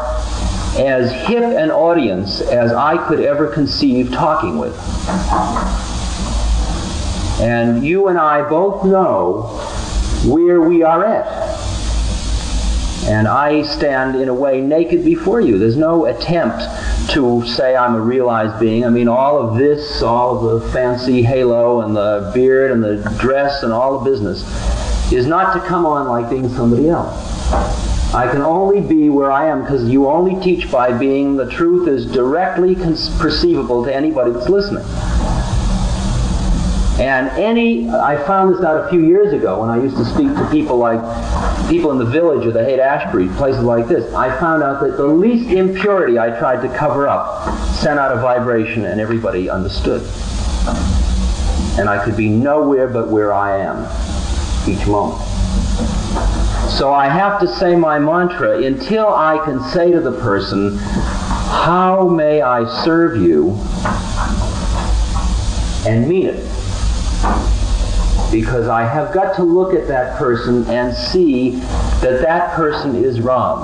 as 0.78 1.10
hip 1.26 1.42
an 1.42 1.70
audience 1.70 2.40
as 2.40 2.72
I 2.72 2.96
could 3.08 3.20
ever 3.20 3.48
conceive 3.48 4.12
talking 4.12 4.58
with. 4.58 4.76
And 7.40 7.84
you 7.84 8.08
and 8.08 8.18
I 8.18 8.48
both 8.48 8.84
know 8.84 9.42
where 10.24 10.60
we 10.60 10.82
are 10.82 11.04
at. 11.04 11.47
And 13.08 13.26
I 13.26 13.62
stand 13.62 14.20
in 14.20 14.28
a 14.28 14.34
way 14.34 14.60
naked 14.60 15.02
before 15.02 15.40
you. 15.40 15.58
There's 15.58 15.78
no 15.78 16.04
attempt 16.04 16.62
to 17.12 17.42
say 17.46 17.74
I'm 17.74 17.94
a 17.94 18.00
realized 18.00 18.60
being. 18.60 18.84
I 18.84 18.90
mean, 18.90 19.08
all 19.08 19.40
of 19.40 19.56
this, 19.56 20.02
all 20.02 20.36
of 20.36 20.62
the 20.62 20.72
fancy 20.72 21.22
halo 21.22 21.80
and 21.80 21.96
the 21.96 22.30
beard 22.34 22.70
and 22.70 22.84
the 22.84 22.96
dress 23.18 23.62
and 23.62 23.72
all 23.72 23.98
the 23.98 24.10
business 24.10 24.42
is 25.10 25.26
not 25.26 25.54
to 25.54 25.60
come 25.66 25.86
on 25.86 26.06
like 26.06 26.28
being 26.28 26.50
somebody 26.50 26.90
else. 26.90 27.16
I 28.14 28.30
can 28.30 28.42
only 28.42 28.80
be 28.80 29.08
where 29.08 29.30
I 29.30 29.48
am 29.48 29.62
because 29.62 29.88
you 29.88 30.06
only 30.06 30.38
teach 30.42 30.70
by 30.70 30.96
being. 30.96 31.36
The 31.36 31.50
truth 31.50 31.88
is 31.88 32.04
directly 32.04 32.74
perceivable 32.74 33.84
to 33.84 33.94
anybody 33.94 34.32
that's 34.32 34.48
listening. 34.48 34.84
And 36.98 37.28
any, 37.38 37.88
I 37.88 38.16
found 38.26 38.52
this 38.52 38.64
out 38.64 38.84
a 38.84 38.88
few 38.90 39.06
years 39.06 39.32
ago 39.32 39.60
when 39.60 39.70
I 39.70 39.80
used 39.80 39.96
to 39.98 40.04
speak 40.04 40.34
to 40.34 40.48
people 40.50 40.78
like 40.78 40.98
people 41.68 41.92
in 41.92 41.98
the 41.98 42.04
village 42.04 42.44
or 42.44 42.50
the 42.50 42.64
Haight 42.64 42.80
Ashbury, 42.80 43.28
places 43.36 43.62
like 43.62 43.86
this. 43.86 44.12
I 44.14 44.36
found 44.40 44.64
out 44.64 44.80
that 44.80 44.96
the 44.96 45.06
least 45.06 45.48
impurity 45.50 46.18
I 46.18 46.36
tried 46.38 46.60
to 46.66 46.76
cover 46.76 47.06
up 47.06 47.48
sent 47.74 48.00
out 48.00 48.10
a 48.10 48.20
vibration 48.20 48.84
and 48.84 49.00
everybody 49.00 49.48
understood. 49.48 50.02
And 51.78 51.88
I 51.88 52.02
could 52.04 52.16
be 52.16 52.28
nowhere 52.28 52.88
but 52.88 53.08
where 53.08 53.32
I 53.32 53.58
am 53.60 53.84
each 54.68 54.84
moment. 54.88 55.22
So 56.68 56.92
I 56.92 57.08
have 57.08 57.40
to 57.40 57.46
say 57.46 57.76
my 57.76 58.00
mantra 58.00 58.60
until 58.62 59.06
I 59.06 59.40
can 59.44 59.62
say 59.70 59.92
to 59.92 60.00
the 60.00 60.18
person, 60.20 60.76
How 60.78 62.08
may 62.08 62.42
I 62.42 62.64
serve 62.82 63.22
you? 63.22 63.56
and 65.86 66.08
mean 66.08 66.26
it 66.26 66.57
because 68.30 68.68
I 68.68 68.82
have 68.82 69.14
got 69.14 69.36
to 69.36 69.42
look 69.42 69.74
at 69.74 69.88
that 69.88 70.18
person 70.18 70.68
and 70.68 70.94
see 70.94 71.50
that 72.00 72.20
that 72.22 72.54
person 72.54 72.96
is 72.96 73.20
Ram. 73.20 73.58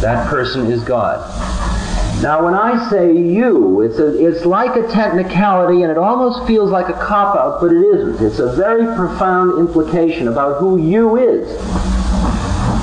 That 0.00 0.28
person 0.28 0.70
is 0.70 0.82
God. 0.82 1.20
Now, 2.22 2.44
when 2.44 2.54
I 2.54 2.90
say 2.90 3.16
you, 3.16 3.80
it's, 3.80 3.98
a, 3.98 4.26
it's 4.26 4.44
like 4.44 4.76
a 4.76 4.86
technicality 4.88 5.82
and 5.82 5.90
it 5.90 5.96
almost 5.96 6.46
feels 6.46 6.70
like 6.70 6.88
a 6.88 6.98
cop 6.98 7.34
out, 7.34 7.60
but 7.62 7.72
it 7.72 7.80
isn't. 7.80 8.26
It's 8.26 8.38
a 8.40 8.52
very 8.52 8.84
profound 8.94 9.58
implication 9.58 10.28
about 10.28 10.58
who 10.58 10.76
you 10.76 11.16
is 11.16 11.50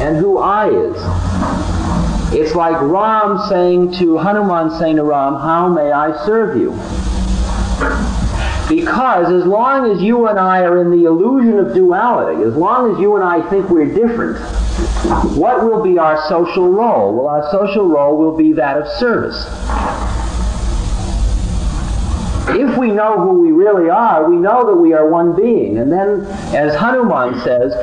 and 0.01 0.17
who 0.17 0.39
I 0.39 0.69
is. 0.69 2.33
It's 2.33 2.55
like 2.55 2.81
Ram 2.81 3.47
saying 3.47 3.93
to 3.99 4.17
Hanuman 4.17 4.71
saying 4.79 4.95
to 4.95 5.03
Ram, 5.03 5.35
How 5.35 5.69
may 5.69 5.91
I 5.91 6.25
serve 6.25 6.57
you? 6.57 6.71
Because 8.69 9.31
as 9.31 9.45
long 9.45 9.89
as 9.89 10.01
you 10.01 10.27
and 10.27 10.37
I 10.37 10.61
are 10.61 10.81
in 10.81 10.91
the 10.91 11.05
illusion 11.05 11.57
of 11.57 11.73
duality, 11.73 12.43
as 12.43 12.55
long 12.55 12.93
as 12.93 12.99
you 12.99 13.15
and 13.15 13.23
I 13.23 13.47
think 13.49 13.69
we're 13.69 13.93
different, 13.93 14.39
what 15.37 15.63
will 15.63 15.81
be 15.81 15.97
our 15.97 16.21
social 16.27 16.69
role? 16.69 17.15
Well, 17.15 17.27
our 17.27 17.49
social 17.49 17.87
role 17.87 18.17
will 18.17 18.35
be 18.35 18.51
that 18.53 18.77
of 18.77 18.87
service. 18.99 19.45
if 22.49 22.77
we 22.77 22.91
know 22.91 23.19
who 23.19 23.39
we 23.41 23.51
really 23.51 23.89
are, 23.89 24.29
we 24.29 24.37
know 24.37 24.65
that 24.65 24.75
we 24.75 24.93
are 24.93 25.09
one 25.09 25.35
being. 25.35 25.77
And 25.77 25.91
then, 25.91 26.25
as 26.55 26.75
Hanuman 26.75 27.39
says, 27.41 27.73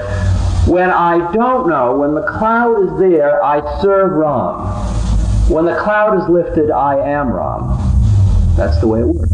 when 0.69 0.91
I 0.91 1.33
don't 1.33 1.69
know, 1.69 1.99
when 1.99 2.15
the 2.15 2.23
cloud 2.23 2.83
is 2.83 2.99
there, 2.99 3.43
I 3.45 3.61
serve 3.81 4.13
Ram. 4.13 4.61
When 5.51 5.67
the 5.67 5.77
cloud 5.77 6.21
is 6.23 6.29
lifted, 6.29 6.71
I 6.71 6.97
am 6.97 7.33
Ram. 7.33 7.77
That's 8.57 8.81
the 8.81 8.89
way 8.89 9.01
it 9.01 9.07
works. 9.07 9.34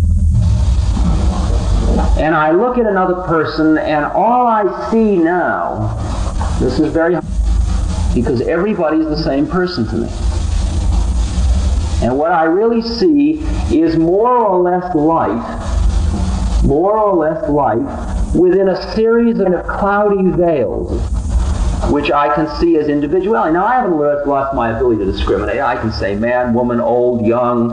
And 2.18 2.34
I 2.34 2.50
look 2.50 2.78
at 2.78 2.86
another 2.86 3.22
person, 3.22 3.78
and 3.78 4.04
all 4.04 4.46
I 4.46 4.90
see 4.90 5.16
now, 5.16 5.96
this 6.60 6.78
is 6.78 6.92
very 6.92 7.16
because 8.14 8.40
everybody's 8.42 9.06
the 9.06 9.22
same 9.22 9.46
person 9.46 9.86
to 9.86 9.96
me. 9.96 10.08
And 12.02 12.18
what 12.18 12.32
I 12.32 12.44
really 12.44 12.82
see 12.82 13.40
is 13.74 13.96
more 13.96 14.36
or 14.36 14.58
less 14.62 14.94
life, 14.94 16.64
more 16.64 16.98
or 16.98 17.16
less 17.16 17.48
life 17.48 18.34
within 18.34 18.68
a 18.68 18.94
series 18.94 19.38
of 19.38 19.52
cloudy 19.66 20.30
veils, 20.30 21.00
which 21.90 22.10
I 22.10 22.34
can 22.34 22.48
see 22.58 22.76
as 22.78 22.88
individuality. 22.88 23.52
Now, 23.52 23.66
I 23.66 23.76
haven't 23.76 23.96
lost 23.96 24.54
my 24.54 24.70
ability 24.76 25.04
to 25.04 25.12
discriminate. 25.12 25.60
I 25.60 25.76
can 25.76 25.92
say 25.92 26.14
man, 26.14 26.54
woman, 26.54 26.80
old, 26.80 27.26
young, 27.26 27.70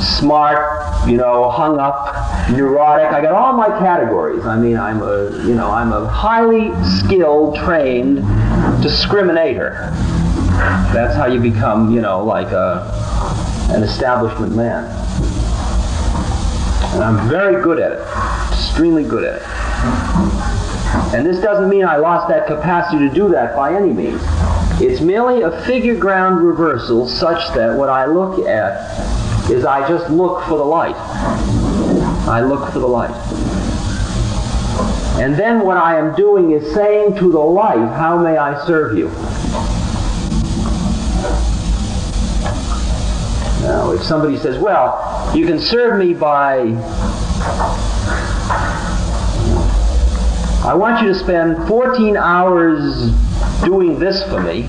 smart, 0.00 1.08
you 1.08 1.16
know, 1.16 1.50
hung 1.50 1.78
up, 1.78 2.50
neurotic. 2.50 3.06
I 3.06 3.20
got 3.20 3.32
all 3.32 3.52
my 3.52 3.68
categories. 3.78 4.44
I 4.44 4.56
mean, 4.58 4.76
I'm 4.76 5.02
a, 5.02 5.44
you 5.46 5.54
know, 5.54 5.70
I'm 5.70 5.92
a 5.92 6.06
highly 6.06 6.72
skilled, 6.84 7.56
trained 7.56 8.18
discriminator. 8.82 9.90
That's 10.92 11.14
how 11.16 11.26
you 11.26 11.40
become, 11.40 11.92
you 11.94 12.00
know, 12.00 12.24
like 12.24 12.52
a, 12.52 12.88
an 13.70 13.82
establishment 13.82 14.54
man. 14.54 14.84
And 16.94 17.02
I'm 17.02 17.28
very 17.28 17.62
good 17.62 17.80
at 17.80 17.92
it, 17.92 18.52
extremely 18.52 19.04
good 19.04 19.24
at 19.24 19.40
it. 19.40 19.48
And 21.14 21.26
this 21.26 21.40
doesn't 21.40 21.70
mean 21.70 21.84
I 21.84 21.96
lost 21.96 22.28
that 22.28 22.46
capacity 22.46 23.08
to 23.08 23.14
do 23.14 23.28
that 23.30 23.56
by 23.56 23.74
any 23.74 23.92
means. 23.92 24.20
It's 24.80 25.00
merely 25.00 25.42
a 25.42 25.62
figure 25.64 25.96
ground 25.96 26.44
reversal 26.44 27.08
such 27.08 27.54
that 27.54 27.76
what 27.78 27.88
I 27.88 28.06
look 28.06 28.46
at 28.46 29.21
is 29.52 29.64
I 29.64 29.86
just 29.86 30.10
look 30.10 30.42
for 30.44 30.56
the 30.56 30.64
light. 30.64 30.96
I 32.26 32.40
look 32.40 32.72
for 32.72 32.78
the 32.78 32.86
light. 32.86 33.10
And 35.20 35.36
then 35.36 35.64
what 35.66 35.76
I 35.76 35.98
am 35.98 36.14
doing 36.16 36.52
is 36.52 36.72
saying 36.74 37.16
to 37.16 37.30
the 37.30 37.38
light, 37.38 37.86
How 37.94 38.18
may 38.18 38.38
I 38.38 38.64
serve 38.66 38.96
you? 38.96 39.08
Now, 43.62 43.92
if 43.92 44.02
somebody 44.02 44.38
says, 44.38 44.58
Well, 44.58 45.30
you 45.36 45.46
can 45.46 45.60
serve 45.60 45.98
me 45.98 46.14
by. 46.14 46.60
I 50.64 50.74
want 50.74 51.02
you 51.02 51.08
to 51.08 51.14
spend 51.14 51.68
14 51.68 52.16
hours 52.16 53.12
doing 53.64 53.98
this 53.98 54.22
for 54.24 54.40
me. 54.40 54.68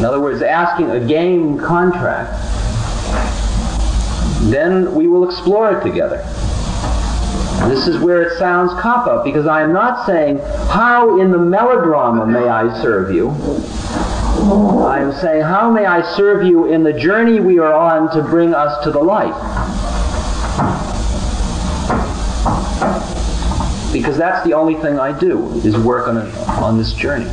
In 0.00 0.06
other 0.06 0.18
words, 0.18 0.40
asking 0.40 0.90
a 0.90 0.98
game 0.98 1.58
contract 1.58 2.32
then 4.44 4.94
we 4.94 5.06
will 5.06 5.28
explore 5.28 5.76
it 5.76 5.82
together. 5.84 6.16
This 7.68 7.86
is 7.86 7.98
where 7.98 8.22
it 8.22 8.38
sounds 8.38 8.72
cop 8.80 9.22
because 9.22 9.46
I 9.46 9.60
am 9.60 9.74
not 9.74 10.06
saying, 10.06 10.38
How 10.70 11.20
in 11.20 11.30
the 11.30 11.38
melodrama 11.38 12.26
may 12.26 12.48
I 12.48 12.80
serve 12.80 13.14
you? 13.14 13.28
I 14.82 15.00
am 15.00 15.12
saying, 15.12 15.42
How 15.42 15.70
may 15.70 15.84
I 15.84 16.00
serve 16.16 16.46
you 16.46 16.72
in 16.72 16.82
the 16.82 16.94
journey 16.94 17.38
we 17.40 17.58
are 17.58 17.74
on 17.74 18.10
to 18.12 18.22
bring 18.22 18.54
us 18.54 18.82
to 18.84 18.90
the 18.90 19.00
light? 19.00 19.34
Because 23.92 24.16
that's 24.16 24.46
the 24.46 24.54
only 24.54 24.76
thing 24.76 24.98
I 24.98 25.18
do, 25.18 25.50
is 25.60 25.76
work 25.76 26.08
on, 26.08 26.16
a, 26.16 26.30
on 26.62 26.78
this 26.78 26.94
journey. 26.94 27.26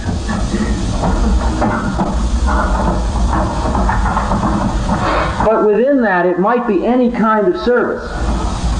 But 5.46 5.66
within 5.66 6.02
that, 6.02 6.26
it 6.26 6.40
might 6.40 6.66
be 6.68 6.86
any 6.86 7.12
kind 7.12 7.48
of 7.48 7.60
service, 7.62 8.04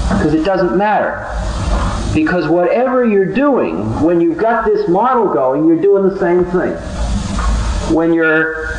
because 0.08 0.34
it 0.34 0.44
doesn't 0.44 0.76
matter. 0.76 1.24
Because 2.14 2.48
whatever 2.48 3.04
you're 3.04 3.32
doing, 3.32 4.00
when 4.02 4.20
you've 4.20 4.38
got 4.38 4.64
this 4.64 4.88
model 4.88 5.32
going, 5.32 5.66
you're 5.66 5.80
doing 5.80 6.08
the 6.08 6.18
same 6.18 6.44
thing. 6.46 6.74
When 7.94 8.12
you're 8.12 8.77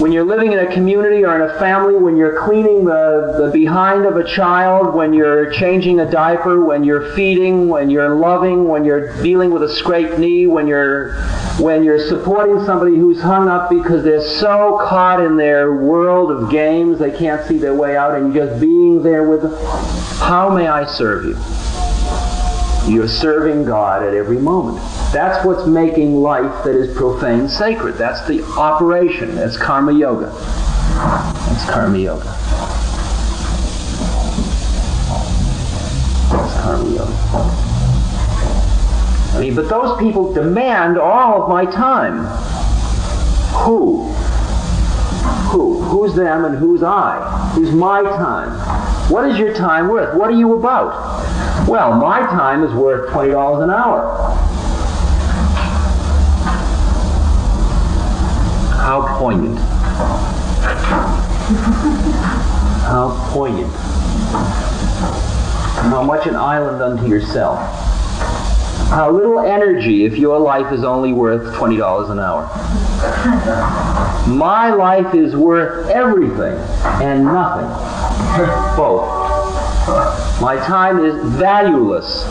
when 0.00 0.12
you're 0.12 0.24
living 0.24 0.52
in 0.52 0.60
a 0.60 0.72
community 0.72 1.24
or 1.24 1.34
in 1.34 1.50
a 1.50 1.58
family, 1.58 1.96
when 1.96 2.16
you're 2.16 2.44
cleaning 2.44 2.84
the, 2.84 3.34
the 3.36 3.50
behind 3.52 4.06
of 4.06 4.16
a 4.16 4.24
child, 4.24 4.94
when 4.94 5.12
you're 5.12 5.50
changing 5.50 5.98
a 5.98 6.08
diaper, 6.08 6.64
when 6.64 6.84
you're 6.84 7.12
feeding, 7.16 7.68
when 7.68 7.90
you're 7.90 8.14
loving, 8.14 8.68
when 8.68 8.84
you're 8.84 9.20
dealing 9.22 9.50
with 9.50 9.62
a 9.64 9.68
scraped 9.68 10.18
knee, 10.18 10.46
when 10.46 10.68
you're 10.68 11.20
when 11.58 11.82
you're 11.82 11.98
supporting 12.08 12.64
somebody 12.64 12.96
who's 12.96 13.20
hung 13.20 13.48
up 13.48 13.68
because 13.68 14.04
they're 14.04 14.22
so 14.22 14.78
caught 14.88 15.20
in 15.20 15.36
their 15.36 15.74
world 15.74 16.30
of 16.30 16.48
games 16.48 17.00
they 17.00 17.10
can't 17.10 17.44
see 17.48 17.58
their 17.58 17.74
way 17.74 17.96
out, 17.96 18.14
and 18.14 18.32
just 18.32 18.60
being 18.60 19.02
there 19.02 19.28
with 19.28 19.42
them. 19.42 19.54
How 20.20 20.48
may 20.54 20.68
I 20.68 20.84
serve 20.84 21.24
you? 21.24 21.34
You're 22.88 23.06
serving 23.06 23.66
God 23.66 24.02
at 24.02 24.14
every 24.14 24.38
moment. 24.38 24.78
That's 25.12 25.44
what's 25.44 25.66
making 25.66 26.22
life 26.22 26.64
that 26.64 26.74
is 26.74 26.96
profane 26.96 27.46
sacred. 27.46 27.96
That's 27.96 28.26
the 28.26 28.42
operation. 28.56 29.34
That's 29.34 29.58
karma 29.58 29.92
yoga. 29.92 30.30
That's 30.32 31.70
karma 31.70 31.98
yoga. 31.98 32.24
That's 36.30 36.62
karma 36.62 36.88
yoga. 36.88 37.12
I 39.36 39.40
mean, 39.40 39.54
but 39.54 39.68
those 39.68 39.98
people 40.00 40.32
demand 40.32 40.96
all 40.98 41.42
of 41.42 41.48
my 41.50 41.66
time. 41.66 42.24
Who? 43.64 44.04
Who? 45.50 45.82
Who's 45.82 46.14
them 46.14 46.46
and 46.46 46.56
who's 46.56 46.82
I? 46.82 47.52
Who's 47.54 47.70
my 47.70 48.02
time? 48.02 48.50
What 49.10 49.30
is 49.30 49.38
your 49.38 49.54
time 49.54 49.88
worth? 49.88 50.16
What 50.16 50.30
are 50.30 50.36
you 50.36 50.54
about? 50.54 51.07
Well, 51.68 51.92
my 51.96 52.20
time 52.20 52.64
is 52.64 52.72
worth 52.72 53.10
$20 53.10 53.62
an 53.62 53.68
hour. 53.68 54.00
How 58.72 59.18
poignant. 59.18 59.58
How 62.88 63.28
poignant. 63.34 63.70
How 65.92 66.02
much 66.02 66.26
an 66.26 66.36
island 66.36 66.80
unto 66.80 67.06
yourself. 67.06 67.58
How 68.88 69.10
little 69.10 69.40
energy 69.40 70.06
if 70.06 70.16
your 70.16 70.38
life 70.38 70.72
is 70.72 70.84
only 70.84 71.12
worth 71.12 71.54
$20 71.54 72.10
an 72.10 72.18
hour. 72.18 72.44
My 74.26 74.70
life 74.70 75.14
is 75.14 75.36
worth 75.36 75.90
everything 75.90 76.56
and 77.02 77.24
nothing. 77.24 77.68
Both. 78.78 80.27
My 80.40 80.54
time 80.54 81.04
is 81.04 81.14
valueless. 81.34 82.24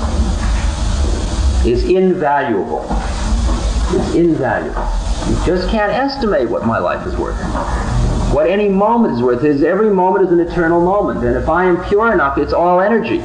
Is 1.65 1.84
invaluable. 1.84 2.88
It's 2.89 4.15
invaluable. 4.15 4.88
You 5.28 5.46
just 5.46 5.70
can't 5.70 5.91
estimate 5.91 6.50
what 6.50 6.65
my 6.65 6.78
life 6.78 7.06
is 7.06 7.17
worth. 7.17 7.36
What 8.34 8.50
any 8.50 8.70
moment 8.70 9.15
is 9.15 9.22
worth 9.22 9.43
is 9.43 9.62
every 9.62 9.89
moment 9.89 10.26
is 10.26 10.32
an 10.32 10.39
eternal 10.39 10.80
moment. 10.80 11.26
And 11.26 11.36
if 11.36 11.50
I 11.50 11.65
am 11.65 11.84
pure 11.86 12.13
enough, 12.13 12.38
it's 12.38 12.54
all 12.54 12.80
energy. 12.80 13.20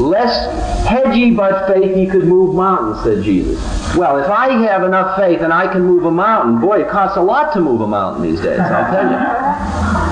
Less 0.00 0.86
had 0.86 1.14
ye 1.14 1.30
but 1.32 1.66
faith, 1.66 1.94
ye 1.94 2.06
could 2.06 2.24
move 2.24 2.54
mountains, 2.54 3.02
said 3.04 3.22
Jesus. 3.22 3.81
Well, 3.96 4.16
if 4.18 4.28
I 4.30 4.48
have 4.64 4.84
enough 4.84 5.16
faith 5.18 5.42
and 5.42 5.52
I 5.52 5.70
can 5.70 5.82
move 5.82 6.04
a 6.06 6.10
mountain, 6.10 6.60
boy, 6.60 6.80
it 6.80 6.88
costs 6.88 7.16
a 7.18 7.20
lot 7.20 7.52
to 7.52 7.60
move 7.60 7.82
a 7.82 7.86
mountain 7.86 8.22
these 8.22 8.40
days, 8.40 8.58
I'll 8.58 8.90
tell 8.90 9.10
you. 9.10 9.16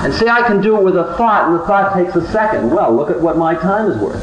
And 0.05 0.13
say 0.13 0.27
I 0.27 0.43
can 0.47 0.61
do 0.61 0.77
it 0.77 0.83
with 0.83 0.95
a 0.97 1.15
thought, 1.15 1.45
and 1.49 1.59
the 1.59 1.65
thought 1.65 1.93
takes 1.93 2.15
a 2.15 2.21
second. 2.31 2.69
Well, 2.69 2.93
look 2.95 3.09
at 3.09 3.19
what 3.19 3.37
my 3.37 3.55
time 3.55 3.89
is 3.89 3.97
worth. 3.97 4.21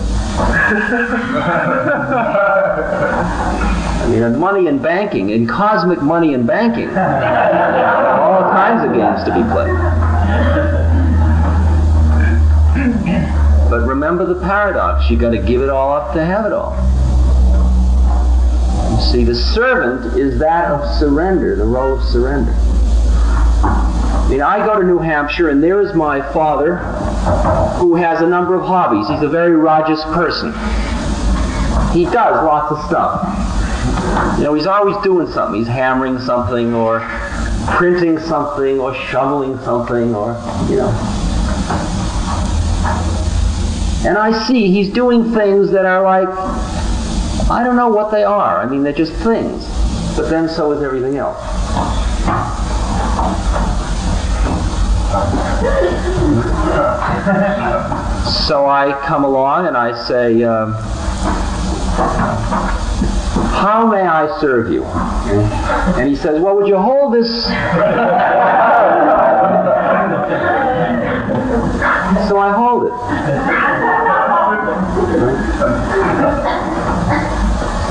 I 4.00 4.06
mean, 4.10 4.38
money 4.38 4.68
in 4.68 4.78
banking, 4.78 5.30
in 5.30 5.46
cosmic 5.46 6.00
money 6.02 6.34
in 6.34 6.46
banking, 6.46 6.88
all 6.88 8.42
kinds 8.52 8.84
of 8.88 8.92
games 8.94 9.24
to 9.24 9.34
be 9.34 9.42
played. 9.52 9.74
But 13.68 13.86
remember 13.86 14.24
the 14.24 14.40
paradox. 14.40 15.10
You've 15.10 15.20
got 15.20 15.30
to 15.30 15.38
give 15.38 15.62
it 15.62 15.68
all 15.68 15.92
up 15.92 16.14
to 16.14 16.24
have 16.24 16.46
it 16.46 16.52
all. 16.52 16.76
You 18.98 19.04
see, 19.04 19.22
the 19.22 19.34
servant 19.34 20.18
is 20.18 20.40
that 20.40 20.72
of 20.72 20.98
surrender, 20.98 21.54
the 21.54 21.64
role 21.64 21.98
of 21.98 22.04
surrender. 22.04 22.52
I 22.52 24.26
mean, 24.28 24.42
I 24.42 24.58
go 24.66 24.80
to 24.80 24.84
New 24.84 24.98
Hampshire, 24.98 25.50
and 25.50 25.62
there 25.62 25.80
is 25.80 25.94
my 25.94 26.20
father, 26.32 26.78
who 27.78 27.94
has 27.94 28.20
a 28.22 28.26
number 28.26 28.56
of 28.56 28.66
hobbies. 28.66 29.08
He's 29.08 29.22
a 29.22 29.28
very 29.28 29.54
Rajas 29.54 30.02
person. 30.06 30.52
He 31.92 32.06
does 32.06 32.44
lots 32.44 32.72
of 32.72 32.84
stuff. 32.86 34.36
You 34.36 34.44
know, 34.44 34.54
he's 34.54 34.66
always 34.66 34.96
doing 35.04 35.28
something. 35.28 35.60
He's 35.60 35.68
hammering 35.68 36.18
something 36.18 36.74
or 36.74 36.98
printing 37.68 38.18
something 38.18 38.80
or 38.80 38.94
shoveling 38.94 39.58
something 39.58 40.12
or, 40.12 40.32
you 40.68 40.76
know. 40.76 40.88
And 44.04 44.18
I 44.18 44.44
see 44.46 44.72
he's 44.72 44.92
doing 44.92 45.32
things 45.32 45.70
that 45.70 45.84
are 45.84 46.02
like, 46.02 46.28
I 47.50 47.64
don't 47.64 47.76
know 47.76 47.88
what 47.88 48.10
they 48.10 48.24
are. 48.24 48.60
I 48.60 48.66
mean, 48.68 48.82
they're 48.82 48.92
just 48.92 49.14
things. 49.14 49.64
But 50.16 50.28
then 50.28 50.50
so 50.50 50.70
is 50.72 50.82
everything 50.82 51.16
else. 51.16 51.38
so 58.46 58.68
I 58.68 58.92
come 59.06 59.24
along 59.24 59.66
and 59.66 59.78
I 59.78 59.96
say, 60.06 60.42
uh, 60.42 60.66
How 63.54 63.86
may 63.86 64.02
I 64.02 64.38
serve 64.40 64.70
you? 64.70 64.84
And 64.84 66.06
he 66.06 66.16
says, 66.16 66.42
Well, 66.42 66.54
would 66.56 66.68
you 66.68 66.76
hold 66.76 67.14
this? 67.14 67.44
so 72.28 72.38
I 72.38 72.52
hold 72.52 72.84
it. 72.84 72.92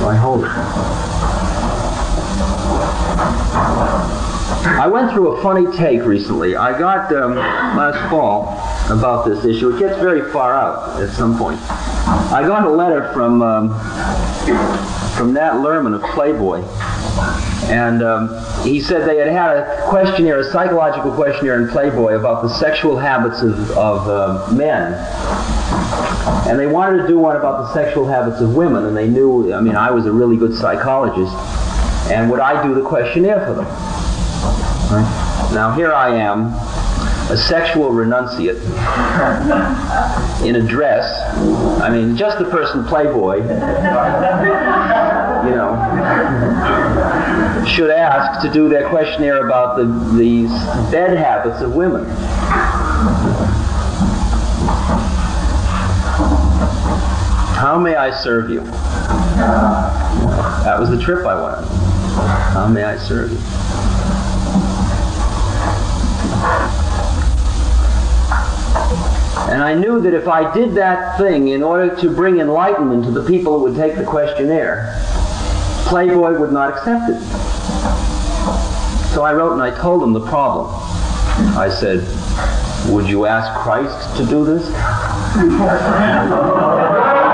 I 0.07 0.15
it. 0.15 0.47
I 4.67 4.87
went 4.87 5.11
through 5.11 5.35
a 5.35 5.41
funny 5.41 5.65
take 5.77 6.03
recently. 6.03 6.55
I 6.55 6.77
got 6.77 7.13
um, 7.13 7.35
last 7.35 8.09
fall 8.09 8.53
about 8.89 9.25
this 9.25 9.43
issue. 9.43 9.75
It 9.75 9.79
gets 9.79 9.99
very 9.99 10.31
far 10.31 10.53
out 10.53 11.01
at 11.01 11.09
some 11.09 11.37
point. 11.37 11.59
I 12.31 12.43
got 12.47 12.65
a 12.65 12.69
letter 12.69 13.11
from 13.13 13.41
um, 13.41 13.69
from 15.17 15.33
Nat 15.33 15.53
Lehrman 15.53 15.93
of 15.95 16.01
Playboy, 16.13 16.61
and 17.69 18.03
um, 18.03 18.29
he 18.63 18.79
said 18.79 19.09
they 19.09 19.17
had 19.17 19.27
had 19.27 19.57
a 19.57 19.89
questionnaire, 19.89 20.39
a 20.39 20.51
psychological 20.51 21.11
questionnaire 21.11 21.61
in 21.61 21.69
Playboy 21.69 22.13
about 22.13 22.43
the 22.43 22.49
sexual 22.49 22.97
habits 22.97 23.41
of, 23.41 23.71
of 23.71 24.07
uh, 24.07 24.51
men. 24.53 24.93
And 26.49 26.59
they 26.59 26.67
wanted 26.67 27.01
to 27.01 27.07
do 27.07 27.19
one 27.19 27.35
about 27.35 27.61
the 27.61 27.73
sexual 27.73 28.07
habits 28.07 28.39
of 28.41 28.55
women, 28.55 28.85
and 28.85 28.95
they 28.95 29.07
knew, 29.07 29.53
I 29.53 29.59
mean, 29.61 29.75
I 29.75 29.91
was 29.91 30.05
a 30.05 30.11
really 30.11 30.37
good 30.37 30.55
psychologist, 30.55 31.33
and 32.09 32.31
would 32.31 32.39
I 32.39 32.63
do 32.65 32.73
the 32.73 32.81
questionnaire 32.87 33.45
for 33.45 33.53
them? 33.53 33.65
Right? 33.65 35.51
Now 35.53 35.73
here 35.75 35.93
I 35.93 36.15
am, 36.15 36.53
a 37.29 37.35
sexual 37.35 37.91
renunciate 37.91 38.55
in 40.45 40.55
a 40.55 40.61
dress. 40.65 41.05
I 41.81 41.89
mean, 41.89 42.15
just 42.15 42.37
the 42.39 42.45
person 42.45 42.85
Playboy, 42.85 43.37
you 43.37 43.43
know, 45.55 45.75
should 47.67 47.91
ask 47.91 48.41
to 48.43 48.49
do 48.53 48.69
their 48.69 48.87
questionnaire 48.87 49.45
about 49.45 49.75
the, 49.75 49.83
the 50.15 50.47
bed 50.89 51.17
habits 51.17 51.61
of 51.61 51.75
women. 51.75 52.05
How 57.57 57.79
may 57.79 57.95
I 57.95 58.11
serve 58.11 58.51
you? 58.51 58.61
That 60.61 60.79
was 60.79 60.91
the 60.91 61.01
trip 61.01 61.25
I 61.25 61.41
went. 61.41 61.67
How 62.53 62.67
may 62.67 62.83
I 62.83 62.95
serve 62.97 63.31
you? 63.31 63.37
And 69.51 69.63
I 69.63 69.73
knew 69.73 69.99
that 70.01 70.13
if 70.13 70.27
I 70.27 70.53
did 70.53 70.75
that 70.75 71.17
thing 71.17 71.47
in 71.47 71.63
order 71.63 71.95
to 71.95 72.13
bring 72.13 72.39
enlightenment 72.39 73.05
to 73.05 73.11
the 73.11 73.25
people 73.25 73.57
who 73.57 73.63
would 73.63 73.75
take 73.75 73.95
the 73.95 74.05
questionnaire, 74.05 74.95
Playboy 75.87 76.37
would 76.39 76.51
not 76.51 76.69
accept 76.69 77.09
it. 77.09 77.19
So 79.15 79.23
I 79.23 79.33
wrote 79.33 79.53
and 79.53 79.63
I 79.63 79.75
told 79.75 80.03
them 80.03 80.13
the 80.13 80.27
problem. 80.27 80.69
I 81.57 81.69
said, 81.69 82.05
Would 82.93 83.09
you 83.09 83.25
ask 83.25 83.51
Christ 83.59 84.15
to 84.17 84.25
do 84.27 84.45
this? 84.45 84.67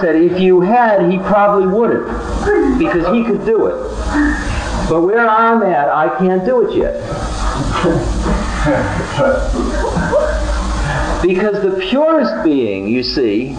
Said, 0.00 0.16
if 0.16 0.40
you 0.40 0.60
had, 0.60 1.10
he 1.10 1.18
probably 1.18 1.66
wouldn't, 1.66 2.06
because 2.78 3.14
he 3.14 3.24
could 3.24 3.44
do 3.44 3.66
it. 3.66 3.76
But 4.88 5.02
where 5.02 5.28
I'm 5.28 5.62
at, 5.62 5.88
I 5.88 6.16
can't 6.18 6.44
do 6.44 6.68
it 6.68 6.76
yet. 6.76 6.94
because 11.22 11.62
the 11.62 11.78
purest 11.88 12.44
being, 12.44 12.88
you 12.88 13.02
see, 13.02 13.54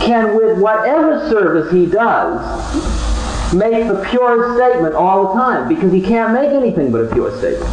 can, 0.00 0.36
with 0.36 0.58
whatever 0.58 1.28
service 1.30 1.72
he 1.72 1.86
does, 1.86 2.40
make 3.54 3.88
the 3.88 4.06
pure 4.10 4.56
statement 4.56 4.94
all 4.94 5.28
the 5.28 5.40
time, 5.40 5.68
because 5.68 5.92
he 5.92 6.00
can't 6.00 6.32
make 6.32 6.50
anything 6.50 6.92
but 6.92 7.04
a 7.04 7.12
pure 7.12 7.36
statement, 7.38 7.70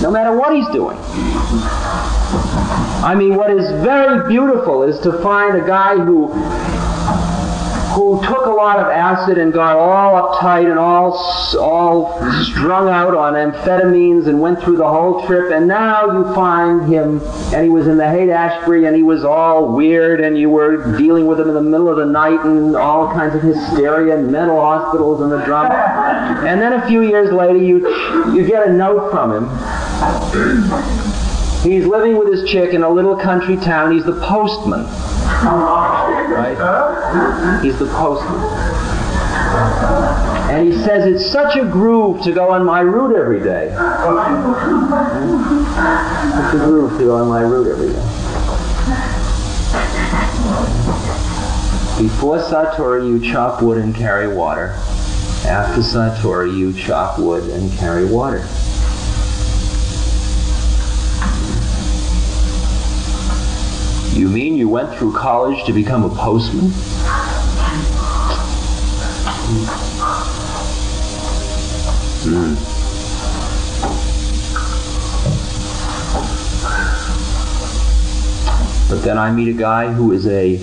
no 0.00 0.10
matter 0.10 0.36
what 0.36 0.54
he's 0.54 0.68
doing. 0.68 0.96
I 3.04 3.14
mean, 3.14 3.36
what 3.36 3.50
is 3.50 3.70
very 3.82 4.26
beautiful 4.28 4.82
is 4.82 4.98
to 5.00 5.12
find 5.22 5.56
a 5.56 5.66
guy 5.66 5.96
who 5.96 6.32
who 7.94 8.20
took 8.24 8.46
a 8.46 8.50
lot 8.50 8.80
of 8.80 8.88
acid 8.88 9.38
and 9.38 9.52
got 9.52 9.76
all 9.76 10.20
uptight 10.20 10.68
and 10.68 10.80
all 10.80 11.12
all 11.60 12.20
strung 12.42 12.88
out 12.88 13.14
on 13.14 13.34
amphetamines 13.34 14.26
and 14.26 14.40
went 14.40 14.60
through 14.60 14.76
the 14.76 14.86
whole 14.86 15.24
trip 15.26 15.52
and 15.52 15.68
now 15.68 16.06
you 16.06 16.34
find 16.34 16.92
him 16.92 17.20
and 17.54 17.62
he 17.62 17.70
was 17.70 17.86
in 17.86 17.96
the 17.96 18.04
Haight 18.04 18.30
Ashbury 18.30 18.86
and 18.86 18.96
he 18.96 19.04
was 19.04 19.24
all 19.24 19.72
weird 19.72 20.20
and 20.20 20.36
you 20.36 20.50
were 20.50 20.98
dealing 20.98 21.26
with 21.26 21.38
him 21.38 21.48
in 21.48 21.54
the 21.54 21.62
middle 21.62 21.88
of 21.88 21.96
the 21.96 22.06
night 22.06 22.44
and 22.44 22.74
all 22.74 23.12
kinds 23.12 23.36
of 23.36 23.42
hysteria 23.42 24.16
and 24.16 24.30
mental 24.30 24.60
hospitals 24.60 25.20
and 25.20 25.30
the 25.30 25.44
drum 25.44 25.70
and 25.70 26.60
then 26.60 26.72
a 26.72 26.86
few 26.88 27.02
years 27.02 27.32
later 27.32 27.58
you 27.58 27.88
you 28.34 28.44
get 28.44 28.66
a 28.66 28.72
note 28.72 29.10
from 29.12 29.32
him 29.32 29.48
He's 31.64 31.86
living 31.86 32.18
with 32.18 32.30
his 32.30 32.50
chick 32.50 32.74
in 32.74 32.82
a 32.82 32.88
little 32.90 33.16
country 33.16 33.56
town. 33.56 33.92
He's 33.92 34.04
the 34.04 34.20
postman. 34.20 34.84
Right? 36.34 37.62
He's 37.62 37.78
the 37.78 37.86
postman. 37.86 38.40
And 40.50 40.66
he 40.66 40.78
says, 40.84 41.06
it's 41.06 41.26
such 41.30 41.56
a 41.56 41.64
groove 41.64 42.22
to 42.22 42.32
go 42.32 42.50
on 42.50 42.64
my 42.64 42.80
route 42.80 43.16
every 43.16 43.40
day. 43.40 43.68
It's 43.68 43.78
a 46.54 46.58
groove 46.64 46.98
to 46.98 47.04
go 47.04 47.16
on 47.16 47.28
my 47.28 47.42
route 47.42 47.66
every 47.66 47.88
day. 47.88 48.02
Before 51.98 52.38
Satori, 52.38 53.06
you 53.08 53.20
chop 53.32 53.62
wood 53.62 53.78
and 53.78 53.94
carry 53.94 54.28
water. 54.28 54.74
After 55.46 55.80
Satori, 55.80 56.56
you 56.56 56.72
chop 56.72 57.18
wood 57.18 57.48
and 57.50 57.72
carry 57.72 58.04
water. 58.04 58.46
You 64.14 64.28
mean 64.28 64.54
you 64.54 64.68
went 64.68 64.94
through 64.94 65.12
college 65.12 65.64
to 65.64 65.72
become 65.72 66.04
a 66.04 66.08
postman? 66.08 66.70
Mm. 72.22 72.54
But 78.88 79.02
then 79.02 79.18
I 79.18 79.32
meet 79.32 79.48
a 79.48 79.58
guy 79.58 79.92
who 79.92 80.12
is 80.12 80.28
a, 80.28 80.60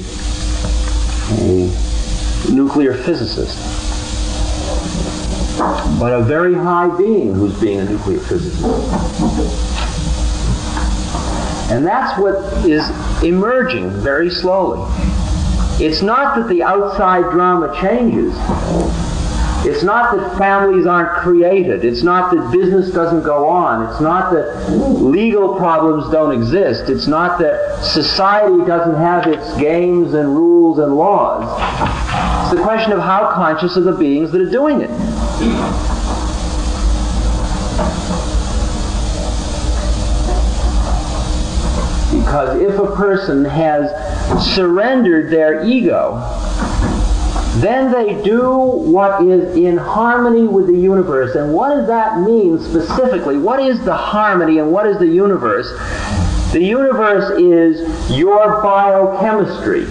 a 1.42 2.52
nuclear 2.54 2.94
physicist, 2.94 3.58
but 6.00 6.14
a 6.14 6.24
very 6.24 6.54
high 6.54 6.88
being 6.98 7.34
who's 7.34 7.60
being 7.60 7.82
a 7.82 7.86
nuclear 7.86 8.20
physicist. 8.20 8.64
And 11.70 11.86
that's 11.86 12.18
what 12.18 12.36
is 12.66 12.90
emerging 13.24 13.90
very 14.02 14.30
slowly. 14.30 14.82
It's 15.84 16.02
not 16.02 16.36
that 16.36 16.48
the 16.48 16.64
outside 16.64 17.32
drama 17.32 17.76
changes. 17.82 18.36
It's 19.64 19.84
not 19.84 20.16
that 20.16 20.38
families 20.40 20.88
aren't 20.88 21.10
created. 21.10 21.86
It's 21.86 22.02
not 22.02 22.32
that 22.32 22.52
business 22.52 22.92
doesn't 22.92 23.24
go 23.24 23.48
on. 23.48 23.88
It's 23.90 24.02
not 24.02 24.32
that 24.34 24.72
legal 24.72 25.56
problems 25.56 26.12
don't 26.12 26.32
exist. 26.32 26.90
It's 26.90 27.06
not 27.06 27.38
that 27.40 27.84
society 27.84 28.66
doesn't 28.66 28.96
have 28.96 29.28
its 29.28 29.56
games 29.60 30.16
and 30.16 30.36
rules 30.36 30.80
and 30.80 30.96
laws. 30.96 31.44
It's 32.44 32.56
the 32.58 32.64
question 32.64 32.92
of 32.92 33.00
how 33.00 33.32
conscious 33.34 33.78
are 33.78 33.82
the 33.82 33.92
beings 33.92 34.32
that 34.32 34.42
are 34.42 34.50
doing 34.50 34.82
it. 34.82 34.90
Because 42.32 42.62
if 42.62 42.80
a 42.80 42.96
person 42.96 43.44
has 43.44 43.92
surrendered 44.56 45.30
their 45.30 45.66
ego, 45.66 46.16
then 47.60 47.92
they 47.92 48.24
do 48.24 48.50
what 48.56 49.22
is 49.26 49.54
in 49.58 49.76
harmony 49.76 50.48
with 50.48 50.68
the 50.68 50.78
universe. 50.78 51.36
And 51.36 51.52
what 51.52 51.76
does 51.76 51.88
that 51.88 52.22
mean 52.22 52.58
specifically? 52.58 53.38
What 53.38 53.60
is 53.60 53.84
the 53.84 53.98
harmony 53.98 54.60
and 54.60 54.72
what 54.72 54.88
is 54.88 54.98
the 54.98 55.08
universe? 55.08 55.68
The 56.54 56.64
universe 56.64 57.38
is 57.38 57.82
your 58.10 58.62
biochemistry. 58.62 59.88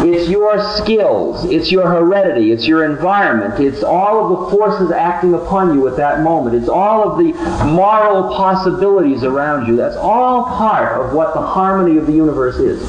It's 0.00 0.28
your 0.28 0.60
skills, 0.76 1.44
it's 1.44 1.70
your 1.70 1.88
heredity, 1.88 2.52
it's 2.52 2.66
your 2.66 2.84
environment, 2.84 3.60
it's 3.60 3.82
all 3.82 4.24
of 4.24 4.50
the 4.50 4.56
forces 4.56 4.90
acting 4.90 5.34
upon 5.34 5.74
you 5.74 5.86
at 5.88 5.96
that 5.96 6.22
moment, 6.22 6.56
it's 6.56 6.68
all 6.68 7.10
of 7.10 7.18
the 7.18 7.32
moral 7.64 8.34
possibilities 8.34 9.22
around 9.22 9.66
you. 9.66 9.76
That's 9.76 9.96
all 9.96 10.44
part 10.44 11.00
of 11.00 11.14
what 11.14 11.32
the 11.32 11.40
harmony 11.40 11.96
of 11.96 12.06
the 12.06 12.12
universe 12.12 12.56
is. 12.56 12.82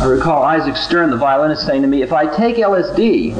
I 0.00 0.06
recall 0.06 0.42
Isaac 0.42 0.76
Stern, 0.76 1.10
the 1.10 1.16
violinist, 1.16 1.66
saying 1.66 1.82
to 1.82 1.88
me, 1.88 2.02
if 2.02 2.12
I 2.12 2.26
take 2.36 2.56
LSD, 2.56 3.34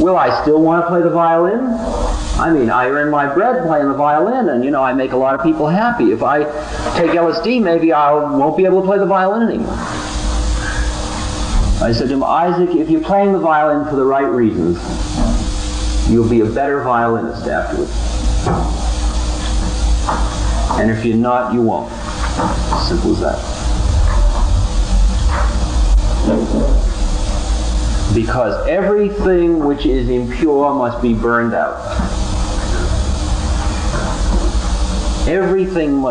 will 0.00 0.16
I 0.16 0.42
still 0.42 0.60
want 0.60 0.84
to 0.84 0.88
play 0.88 1.02
the 1.02 1.10
violin? 1.10 2.27
I 2.38 2.52
mean, 2.52 2.70
I 2.70 2.86
earn 2.86 3.10
my 3.10 3.26
bread 3.34 3.64
playing 3.66 3.88
the 3.88 3.94
violin, 3.94 4.48
and 4.48 4.64
you 4.64 4.70
know, 4.70 4.82
I 4.82 4.92
make 4.92 5.10
a 5.10 5.16
lot 5.16 5.34
of 5.34 5.42
people 5.42 5.66
happy. 5.66 6.12
If 6.12 6.22
I 6.22 6.44
take 6.96 7.10
LSD, 7.10 7.60
maybe 7.60 7.92
I 7.92 8.12
won't 8.12 8.56
be 8.56 8.64
able 8.64 8.80
to 8.80 8.86
play 8.86 8.98
the 8.98 9.06
violin 9.06 9.48
anymore. 9.48 9.74
I 11.80 11.92
said 11.92 12.08
to 12.08 12.14
him, 12.14 12.22
Isaac, 12.22 12.70
if 12.76 12.90
you're 12.90 13.02
playing 13.02 13.32
the 13.32 13.40
violin 13.40 13.88
for 13.88 13.96
the 13.96 14.04
right 14.04 14.30
reasons, 14.30 14.78
you'll 16.08 16.28
be 16.28 16.40
a 16.42 16.46
better 16.46 16.82
violinist 16.84 17.48
afterwards. 17.48 17.90
And 20.80 20.92
if 20.92 21.04
you're 21.04 21.16
not, 21.16 21.52
you 21.52 21.62
won't. 21.62 21.90
Simple 22.86 23.12
as 23.12 23.20
that. 23.20 23.58
Because 28.14 28.66
everything 28.68 29.64
which 29.64 29.86
is 29.86 30.08
impure 30.08 30.72
must 30.74 31.02
be 31.02 31.14
burned 31.14 31.52
out. 31.52 32.07
Everything. 35.28 36.02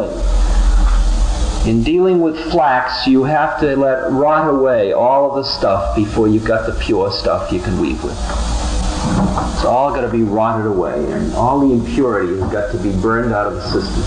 In 1.67 1.81
dealing 1.83 2.21
with 2.21 2.37
flax, 2.51 3.07
you 3.07 3.23
have 3.23 3.59
to 3.61 3.75
let 3.75 4.11
rot 4.11 4.47
away 4.47 4.93
all 4.93 5.31
of 5.31 5.35
the 5.35 5.43
stuff 5.43 5.95
before 5.95 6.27
you've 6.27 6.45
got 6.45 6.67
the 6.67 6.73
pure 6.79 7.11
stuff 7.11 7.51
you 7.51 7.59
can 7.59 7.81
weave 7.81 8.01
with. 8.03 8.13
It's 8.13 9.65
all 9.65 9.91
got 9.91 10.01
to 10.01 10.09
be 10.09 10.21
rotted 10.21 10.67
away, 10.67 11.11
and 11.11 11.33
all 11.33 11.59
the 11.59 11.73
impurity 11.73 12.39
has 12.39 12.51
got 12.51 12.71
to 12.71 12.77
be 12.77 12.91
burned 13.01 13.33
out 13.33 13.47
of 13.47 13.55
the 13.55 13.63
system. 13.63 14.03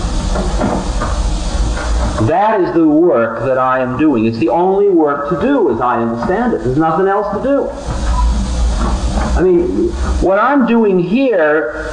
That 2.27 2.61
is 2.61 2.73
the 2.73 2.87
work 2.87 3.43
that 3.43 3.57
I 3.57 3.81
am 3.81 3.97
doing. 3.97 4.25
It's 4.25 4.37
the 4.37 4.47
only 4.49 4.87
work 4.87 5.29
to 5.29 5.41
do, 5.41 5.73
as 5.73 5.81
I 5.81 6.01
understand 6.01 6.53
it. 6.53 6.63
There's 6.63 6.77
nothing 6.77 7.07
else 7.07 7.27
to 7.35 7.43
do. 7.43 7.69
I 9.37 9.41
mean, 9.43 9.89
what 10.23 10.39
I'm 10.39 10.65
doing 10.67 10.99
here 10.99 11.91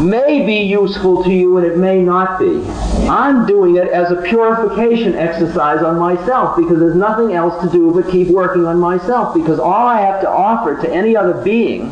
may 0.00 0.44
be 0.46 0.56
useful 0.56 1.22
to 1.24 1.30
you 1.30 1.56
and 1.58 1.66
it 1.66 1.76
may 1.76 2.02
not 2.02 2.38
be. 2.38 2.64
I'm 3.08 3.46
doing 3.46 3.76
it 3.76 3.88
as 3.88 4.10
a 4.10 4.22
purification 4.22 5.14
exercise 5.14 5.82
on 5.82 5.98
myself 5.98 6.56
because 6.56 6.78
there's 6.78 6.96
nothing 6.96 7.32
else 7.34 7.62
to 7.62 7.70
do 7.70 7.92
but 7.92 8.10
keep 8.10 8.28
working 8.28 8.66
on 8.66 8.78
myself 8.78 9.34
because 9.34 9.58
all 9.58 9.86
I 9.86 10.00
have 10.00 10.20
to 10.22 10.28
offer 10.28 10.80
to 10.80 10.92
any 10.92 11.16
other 11.16 11.42
being 11.42 11.90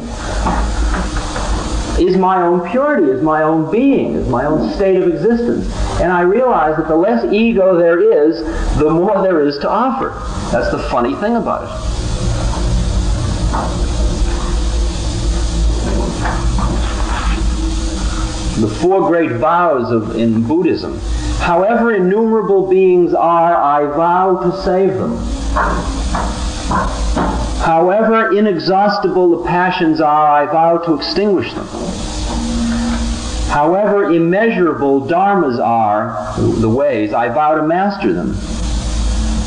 is 1.98 2.16
my 2.16 2.42
own 2.42 2.68
purity, 2.70 3.10
is 3.10 3.22
my 3.22 3.42
own 3.42 3.70
being, 3.70 4.14
is 4.14 4.28
my 4.28 4.44
own 4.46 4.72
state 4.74 5.02
of 5.02 5.08
existence. 5.08 5.68
And 6.00 6.12
I 6.12 6.20
realize 6.20 6.76
that 6.76 6.86
the 6.86 6.96
less 6.96 7.24
ego 7.32 7.76
there 7.76 8.00
is, 8.00 8.44
the 8.78 8.90
more 8.90 9.20
there 9.22 9.44
is 9.44 9.58
to 9.58 9.68
offer. 9.68 10.10
That's 10.52 10.70
the 10.70 10.78
funny 10.90 11.16
thing 11.16 11.34
about 11.36 11.64
it. 11.64 11.70
The 18.60 18.68
four 18.68 19.06
great 19.06 19.32
vows 19.32 19.92
of, 19.92 20.16
in 20.16 20.42
Buddhism. 20.42 20.98
However 21.38 21.94
innumerable 21.94 22.68
beings 22.68 23.14
are, 23.14 23.54
I 23.54 23.84
vow 23.96 24.42
to 24.42 24.62
save 24.62 24.94
them. 24.94 25.16
However 27.64 28.36
inexhaustible 28.36 29.38
the 29.38 29.46
passions 29.46 30.00
are, 30.00 30.28
I 30.28 30.46
vow 30.46 30.78
to 30.78 30.94
extinguish 30.94 31.52
them. 31.54 31.68
However 33.48 34.10
immeasurable 34.12 35.02
dharmas 35.02 35.60
are, 35.60 36.34
the 36.36 36.68
ways, 36.68 37.12
I 37.14 37.28
vow 37.28 37.54
to 37.54 37.62
master 37.62 38.12
them. 38.12 38.34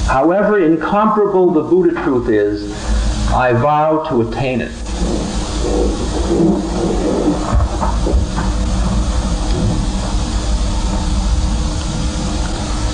However 0.08 0.58
incomparable 0.64 1.52
the 1.52 1.64
Buddha 1.64 2.02
truth 2.02 2.30
is, 2.30 2.72
I 3.34 3.52
vow 3.54 4.06
to 4.10 4.22
attain 4.22 4.62
it. 4.62 4.72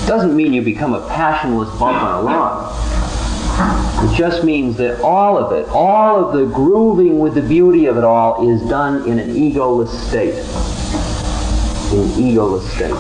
Doesn't 0.08 0.38
mean 0.38 0.54
you 0.54 0.62
become 0.62 0.93
a 0.93 1.06
passionless 1.10 1.67
bump 1.78 2.02
on 2.02 2.20
a 2.20 2.22
log. 2.22 4.10
It 4.10 4.15
just 4.15 4.46
means 4.46 4.78
that 4.78 5.02
all 5.02 5.38
of 5.38 5.52
it, 5.52 5.67
all 5.67 6.24
of 6.24 6.34
the 6.34 6.46
grooving 6.46 7.20
with 7.20 7.36
the 7.36 7.41
beauty 7.41 7.88
of 7.88 7.98
it 7.98 8.06
all 8.06 8.50
is 8.50 8.62
done 8.70 9.06
in 9.06 9.20
an 9.20 9.32
egoless 9.32 9.89
state. 10.08 10.36
In 11.91 12.00
an 12.00 12.10
egoless 12.12 12.65
state. 12.74 12.96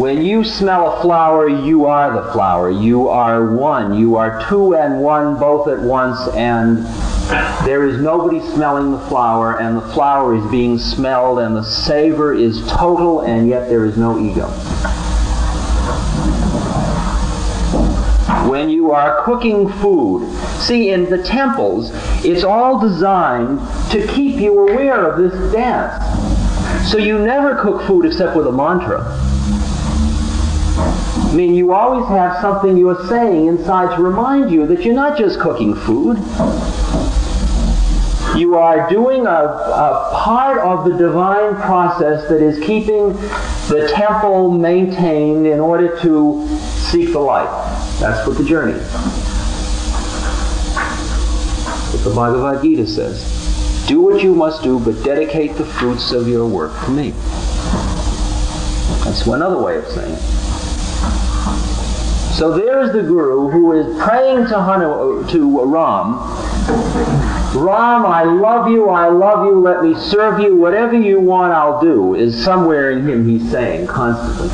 When 0.00 0.22
you 0.22 0.42
smell 0.42 0.94
a 0.94 1.02
flower, 1.02 1.46
you 1.46 1.84
are 1.84 2.10
the 2.24 2.32
flower. 2.32 2.70
You 2.70 3.08
are 3.08 3.54
one. 3.54 3.98
You 3.98 4.16
are 4.16 4.42
two 4.48 4.74
and 4.74 5.02
one 5.02 5.38
both 5.38 5.68
at 5.68 5.80
once, 5.80 6.18
and 6.34 6.78
there 7.64 7.86
is 7.86 8.00
nobody 8.00 8.40
smelling 8.52 8.92
the 8.92 8.98
flower, 9.08 9.60
and 9.60 9.76
the 9.76 9.88
flower 9.92 10.34
is 10.34 10.50
being 10.50 10.78
smelled, 10.78 11.38
and 11.38 11.56
the 11.56 11.62
savor 11.62 12.34
is 12.34 12.60
total, 12.68 13.20
and 13.20 13.48
yet 13.48 13.68
there 13.68 13.84
is 13.84 13.96
no 13.96 14.18
ego. 14.18 14.48
When 18.48 18.68
you 18.68 18.92
are 18.92 19.22
cooking 19.24 19.68
food, 19.68 20.30
see, 20.58 20.90
in 20.90 21.08
the 21.08 21.22
temples, 21.22 21.90
it's 22.24 22.44
all 22.44 22.78
designed 22.78 23.58
to 23.90 24.06
keep 24.06 24.36
you 24.36 24.58
aware 24.58 25.10
of 25.10 25.18
this 25.18 25.52
dance. 25.52 26.02
So 26.90 26.98
you 26.98 27.18
never 27.18 27.56
cook 27.56 27.82
food 27.86 28.04
except 28.04 28.36
with 28.36 28.46
a 28.46 28.52
mantra. 28.52 29.33
I 31.34 31.36
mean, 31.36 31.56
you 31.56 31.72
always 31.72 32.06
have 32.10 32.40
something 32.40 32.76
you're 32.76 33.08
saying 33.08 33.48
inside 33.48 33.96
to 33.96 34.02
remind 34.04 34.52
you 34.52 34.68
that 34.68 34.84
you're 34.84 34.94
not 34.94 35.18
just 35.18 35.40
cooking 35.40 35.74
food. 35.74 36.16
You 38.38 38.54
are 38.54 38.88
doing 38.88 39.26
a, 39.26 39.30
a, 39.30 40.10
part 40.14 40.58
of 40.58 40.84
the 40.84 40.96
divine 40.96 41.56
process 41.56 42.28
that 42.28 42.40
is 42.40 42.64
keeping 42.64 43.14
the 43.66 43.90
temple 43.92 44.52
maintained 44.52 45.48
in 45.48 45.58
order 45.58 46.00
to 46.02 46.46
seek 46.58 47.10
the 47.10 47.18
light. 47.18 47.50
That's 47.98 48.24
what 48.28 48.38
the 48.38 48.44
journey 48.44 48.74
is. 48.74 48.92
What 51.92 52.04
the 52.04 52.14
Bhagavad 52.14 52.62
Gita 52.62 52.86
says. 52.86 53.84
Do 53.88 54.00
what 54.00 54.22
you 54.22 54.36
must 54.36 54.62
do, 54.62 54.78
but 54.78 55.02
dedicate 55.02 55.56
the 55.56 55.64
fruits 55.64 56.12
of 56.12 56.28
your 56.28 56.46
work 56.46 56.80
to 56.84 56.92
me. 56.92 57.10
That's 59.02 59.26
another 59.26 59.60
way 59.60 59.78
of 59.78 59.86
saying 59.88 60.14
it. 60.14 60.43
So 62.34 62.50
there's 62.52 62.92
the 62.92 63.02
guru 63.02 63.48
who 63.48 63.72
is 63.72 63.96
praying 64.02 64.46
to 64.48 64.60
Hanu, 64.60 65.24
to 65.28 65.64
Ram. 65.66 66.14
Ram, 67.56 68.04
I 68.04 68.24
love 68.24 68.68
you, 68.68 68.88
I 68.88 69.06
love 69.06 69.46
you, 69.46 69.60
let 69.60 69.84
me 69.84 69.94
serve 69.94 70.40
you, 70.40 70.56
whatever 70.56 70.98
you 71.00 71.20
want, 71.20 71.52
I'll 71.52 71.80
do, 71.80 72.16
is 72.16 72.44
somewhere 72.44 72.90
in 72.90 73.08
him 73.08 73.28
he's 73.28 73.48
saying 73.52 73.86
constantly. 73.86 74.48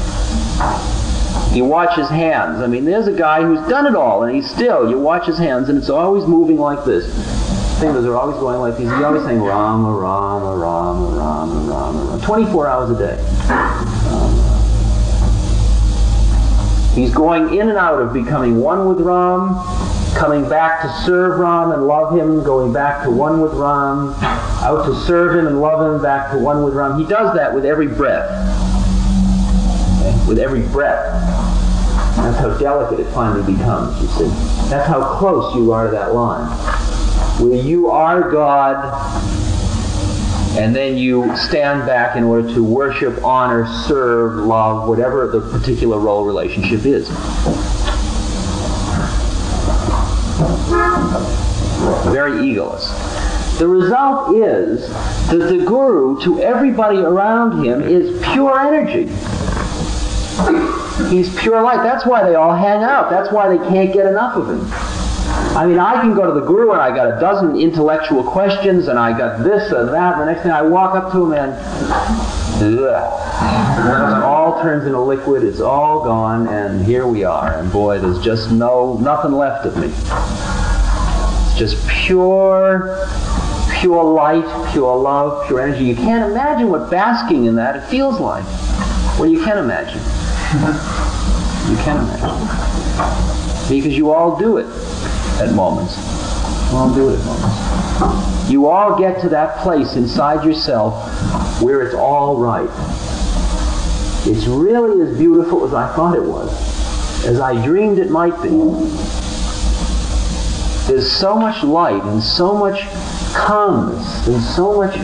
You 1.56 1.64
watch 1.64 1.96
his 1.96 2.10
hands. 2.10 2.60
I 2.60 2.66
mean, 2.66 2.84
there's 2.84 3.06
a 3.06 3.14
guy 3.14 3.40
who's 3.40 3.66
done 3.66 3.86
it 3.86 3.94
all, 3.94 4.24
and 4.24 4.36
he's 4.36 4.50
still, 4.50 4.90
you 4.90 4.98
watch 4.98 5.24
his 5.24 5.38
hands, 5.38 5.70
and 5.70 5.78
it's 5.78 5.88
always 5.88 6.26
moving 6.26 6.58
like 6.58 6.84
this. 6.84 7.06
Fingers 7.80 8.04
are 8.04 8.14
always 8.14 8.36
going 8.36 8.60
like 8.60 8.76
these. 8.76 8.90
He's 8.90 9.02
always 9.02 9.24
saying 9.24 9.40
Rama, 9.40 9.90
Rama, 9.90 10.54
Rama, 10.54 11.16
Rama, 11.16 11.60
Rama, 11.70 12.02
Rama. 12.02 12.26
24 12.26 12.68
hours 12.68 12.90
a 12.90 12.98
day. 12.98 13.89
He's 16.94 17.14
going 17.14 17.54
in 17.54 17.68
and 17.68 17.78
out 17.78 18.02
of 18.02 18.12
becoming 18.12 18.60
one 18.60 18.88
with 18.88 19.00
Ram, 19.00 19.54
coming 20.14 20.48
back 20.48 20.82
to 20.82 20.88
serve 21.04 21.38
Ram 21.38 21.70
and 21.70 21.86
love 21.86 22.12
him, 22.16 22.42
going 22.42 22.72
back 22.72 23.04
to 23.04 23.10
one 23.10 23.40
with 23.40 23.52
Ram, 23.54 24.14
out 24.62 24.84
to 24.86 24.94
serve 25.06 25.38
him 25.38 25.46
and 25.46 25.60
love 25.60 25.80
him, 25.80 26.02
back 26.02 26.32
to 26.32 26.38
one 26.38 26.64
with 26.64 26.74
Ram. 26.74 26.98
He 26.98 27.06
does 27.06 27.34
that 27.36 27.54
with 27.54 27.64
every 27.64 27.86
breath. 27.86 28.28
Okay? 30.00 30.28
With 30.28 30.38
every 30.38 30.62
breath. 30.62 31.06
That's 32.16 32.38
how 32.38 32.58
delicate 32.58 33.00
it 33.00 33.10
finally 33.12 33.50
becomes, 33.54 34.00
you 34.02 34.08
see. 34.08 34.28
That's 34.68 34.88
how 34.88 35.16
close 35.18 35.54
you 35.54 35.72
are 35.72 35.86
to 35.86 35.90
that 35.92 36.12
line. 36.12 36.50
Where 37.40 37.54
you 37.54 37.88
are 37.88 38.30
God 38.30 39.39
and 40.58 40.74
then 40.74 40.96
you 40.96 41.34
stand 41.36 41.86
back 41.86 42.16
in 42.16 42.24
order 42.24 42.52
to 42.54 42.64
worship, 42.64 43.22
honor, 43.24 43.66
serve, 43.86 44.44
love, 44.44 44.88
whatever 44.88 45.28
the 45.28 45.40
particular 45.40 45.98
role 45.98 46.24
relationship 46.24 46.84
is. 46.84 47.08
Very 52.12 52.32
egoless. 52.32 53.58
The 53.58 53.68
result 53.68 54.34
is 54.36 54.88
that 55.28 55.36
the 55.36 55.64
guru, 55.64 56.20
to 56.22 56.40
everybody 56.40 56.98
around 56.98 57.64
him, 57.64 57.82
is 57.82 58.20
pure 58.32 58.58
energy. 58.58 59.06
He's 61.10 61.34
pure 61.40 61.62
light. 61.62 61.82
That's 61.82 62.06
why 62.06 62.24
they 62.28 62.34
all 62.34 62.54
hang 62.54 62.82
out. 62.82 63.10
That's 63.10 63.30
why 63.32 63.54
they 63.54 63.58
can't 63.68 63.92
get 63.92 64.06
enough 64.06 64.36
of 64.36 64.48
him. 64.48 64.89
I 65.56 65.66
mean, 65.66 65.78
I 65.78 66.00
can 66.00 66.14
go 66.14 66.32
to 66.32 66.40
the 66.40 66.46
guru 66.46 66.70
and 66.70 66.80
I 66.80 66.94
got 66.94 67.16
a 67.16 67.20
dozen 67.20 67.56
intellectual 67.56 68.22
questions 68.22 68.86
and 68.86 68.98
I 68.98 69.16
got 69.16 69.42
this 69.42 69.72
and 69.72 69.88
that. 69.88 70.12
And 70.14 70.22
the 70.22 70.26
next 70.26 70.42
thing 70.42 70.52
I 70.52 70.62
walk 70.62 70.94
up 70.94 71.12
to 71.12 71.32
him 71.32 71.32
and 71.32 71.52
it 72.62 74.22
all 74.22 74.62
turns 74.62 74.86
into 74.86 75.00
liquid. 75.00 75.42
It's 75.42 75.60
all 75.60 76.04
gone, 76.04 76.46
and 76.48 76.84
here 76.84 77.06
we 77.06 77.24
are. 77.24 77.58
And 77.58 77.72
boy, 77.72 77.98
there's 77.98 78.22
just 78.22 78.50
no 78.50 78.98
nothing 78.98 79.32
left 79.32 79.66
of 79.66 79.76
me. 79.76 79.88
It's 81.46 81.58
just 81.58 81.88
pure, 81.88 83.08
pure 83.80 84.04
light, 84.04 84.44
pure 84.72 84.96
love, 84.96 85.46
pure 85.46 85.60
energy. 85.60 85.84
You 85.84 85.96
can't 85.96 86.30
imagine 86.30 86.68
what 86.68 86.90
basking 86.90 87.46
in 87.46 87.56
that 87.56 87.76
it 87.76 87.82
feels 87.88 88.20
like. 88.20 88.44
Well, 89.18 89.26
you 89.26 89.42
can 89.42 89.58
imagine. 89.58 90.00
You 91.70 91.76
can 91.82 92.04
imagine. 92.04 93.68
Because 93.68 93.96
you 93.96 94.12
all 94.12 94.38
do 94.38 94.58
it 94.58 94.66
at 95.40 95.54
moments. 95.54 95.96
All 96.72 96.92
do 96.94 97.10
it 97.10 97.18
at 97.18 97.24
moments. 97.24 98.50
You 98.50 98.66
all 98.66 98.98
get 98.98 99.20
to 99.22 99.28
that 99.30 99.58
place 99.58 99.96
inside 99.96 100.44
yourself 100.44 101.62
where 101.62 101.82
it's 101.82 101.94
all 101.94 102.38
right. 102.38 102.68
It's 104.26 104.46
really 104.46 105.00
as 105.08 105.16
beautiful 105.16 105.64
as 105.64 105.72
I 105.72 105.94
thought 105.94 106.14
it 106.14 106.22
was, 106.22 106.50
as 107.24 107.40
I 107.40 107.62
dreamed 107.64 107.98
it 107.98 108.10
might 108.10 108.40
be. 108.42 108.50
There's 110.86 111.10
so 111.10 111.36
much 111.36 111.62
light 111.62 112.02
and 112.02 112.22
so 112.22 112.56
much 112.56 112.82
calmness 113.34 114.26
and 114.26 114.42
so 114.42 114.76
much 114.76 114.96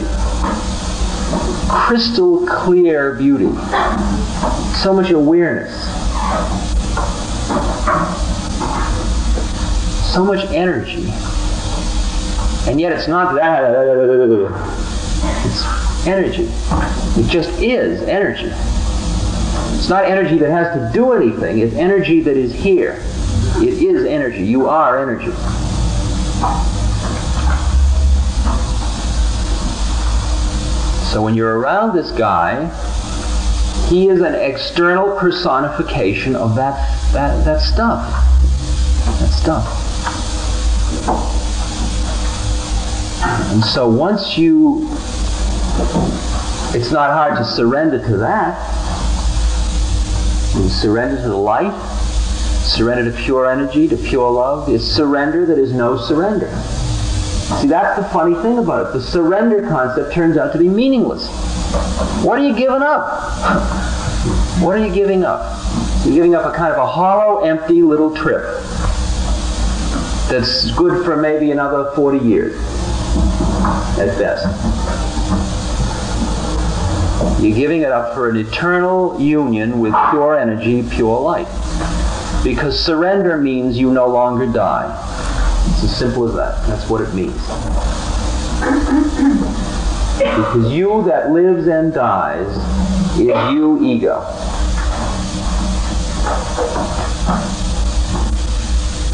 crystal 1.69 2.47
clear 2.47 3.15
beauty, 3.15 3.53
so 4.83 4.93
much 4.93 5.11
awareness, 5.11 5.73
so 10.17 10.25
much 10.25 10.47
energy. 10.47 11.05
And 12.71 12.81
yet 12.81 12.91
it's 12.93 13.07
not 13.07 13.35
that. 13.35 13.65
It's 15.45 16.07
energy. 16.07 16.49
It 17.21 17.29
just 17.29 17.51
is 17.61 18.01
energy. 18.05 18.49
It's 19.77 19.91
not 19.91 20.07
energy 20.07 20.39
that 20.39 20.49
has 20.49 20.75
to 20.75 20.91
do 20.95 21.13
anything. 21.13 21.59
It's 21.59 21.75
energy 21.75 22.23
that 22.23 22.35
is 22.35 22.55
here. 22.55 23.05
It 23.57 23.75
is 23.75 24.07
energy. 24.07 24.43
You 24.43 24.67
are 24.69 24.99
energy. 25.03 25.33
So 31.13 31.23
when 31.23 31.35
you're 31.35 31.59
around 31.59 31.95
this 31.95 32.11
guy, 32.13 32.69
he 33.91 34.09
is 34.09 34.23
an 34.23 34.35
external 34.35 35.15
personification 35.19 36.35
of 36.35 36.55
that, 36.55 37.13
that, 37.13 37.45
that 37.45 37.61
stuff. 37.61 38.09
That 39.21 39.29
stuff. 39.29 39.86
And 43.57 43.65
so 43.65 43.89
once 43.89 44.37
you, 44.37 44.89
it's 46.75 46.91
not 46.91 47.11
hard 47.11 47.37
to 47.39 47.45
surrender 47.45 47.99
to 48.07 48.17
that. 48.19 48.59
You 50.57 50.69
surrender 50.69 51.23
to 51.23 51.29
the 51.29 51.37
light, 51.37 51.73
surrender 52.65 53.11
to 53.11 53.17
pure 53.17 53.51
energy, 53.51 53.89
to 53.89 53.97
pure 53.97 54.31
love. 54.31 54.69
It's 54.69 54.85
surrender 54.85 55.47
that 55.47 55.59
is 55.59 55.73
no 55.73 55.97
surrender. 55.97 56.49
See, 57.61 57.69
that's 57.69 57.99
the 58.01 58.09
funny 58.09 58.35
thing 58.43 58.59
about 58.59 58.89
it. 58.89 58.93
The 58.93 59.03
surrender 59.03 59.63
concept 59.69 60.13
turns 60.13 60.37
out 60.37 60.53
to 60.53 60.59
be 60.59 60.69
meaningless. 60.69 61.29
What 62.25 62.41
are 62.41 62.47
you 62.47 62.57
giving 62.57 62.83
up? 62.83 63.07
What 64.61 64.77
are 64.77 64.85
you 64.85 64.93
giving 64.93 65.25
up? 65.25 65.63
You're 66.05 66.15
giving 66.15 66.35
up 66.35 66.45
a 66.45 66.57
kind 66.57 66.73
of 66.73 66.79
a 66.79 66.87
hollow, 66.87 67.45
empty 67.45 67.83
little 67.83 68.15
trip 68.15 68.43
that's 70.29 70.71
good 70.73 71.05
for 71.05 71.17
maybe 71.17 71.51
another 71.53 71.91
40 71.95 72.19
years 72.27 72.57
at 73.99 74.19
best. 74.19 74.45
You're 77.43 77.57
giving 77.57 77.83
it 77.83 77.93
up 77.93 78.15
for 78.15 78.29
an 78.29 78.37
eternal 78.37 79.21
union 79.21 79.79
with 79.79 79.95
pure 80.11 80.39
energy, 80.39 80.83
pure 80.91 81.21
light. 81.21 81.47
Because 82.43 82.79
surrender 82.79 83.37
means 83.37 83.79
you 83.79 83.93
no 83.93 84.09
longer 84.09 84.47
die. 84.47 84.91
It's 85.73 85.85
as 85.85 85.97
simple 85.97 86.29
as 86.29 86.35
that. 86.35 86.67
That's 86.67 86.89
what 86.89 87.03
it 87.03 87.15
means. 87.15 87.41
Because 90.19 90.73
you 90.73 91.03
that 91.05 91.31
lives 91.31 91.67
and 91.67 91.93
dies 91.93 92.49
is 93.19 93.53
you 93.53 93.85
ego. 93.85 94.23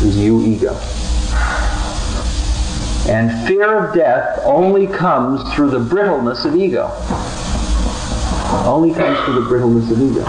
Is 0.07 0.17
you 0.17 0.45
ego. 0.45 0.92
And 3.09 3.47
fear 3.49 3.85
of 3.85 3.95
death 3.95 4.41
only 4.45 4.87
comes 4.87 5.43
through 5.55 5.71
the 5.71 5.81
brittleness 5.81 6.45
of 6.45 6.55
ego. 6.55 6.91
Only 8.65 8.95
comes 8.95 9.19
through 9.25 9.35
the 9.43 9.49
brittleness 9.49 9.91
of 9.91 10.01
ego. 10.01 10.25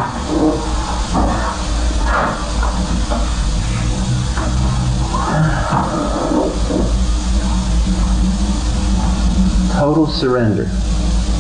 Total 9.74 10.08
surrender. 10.08 10.70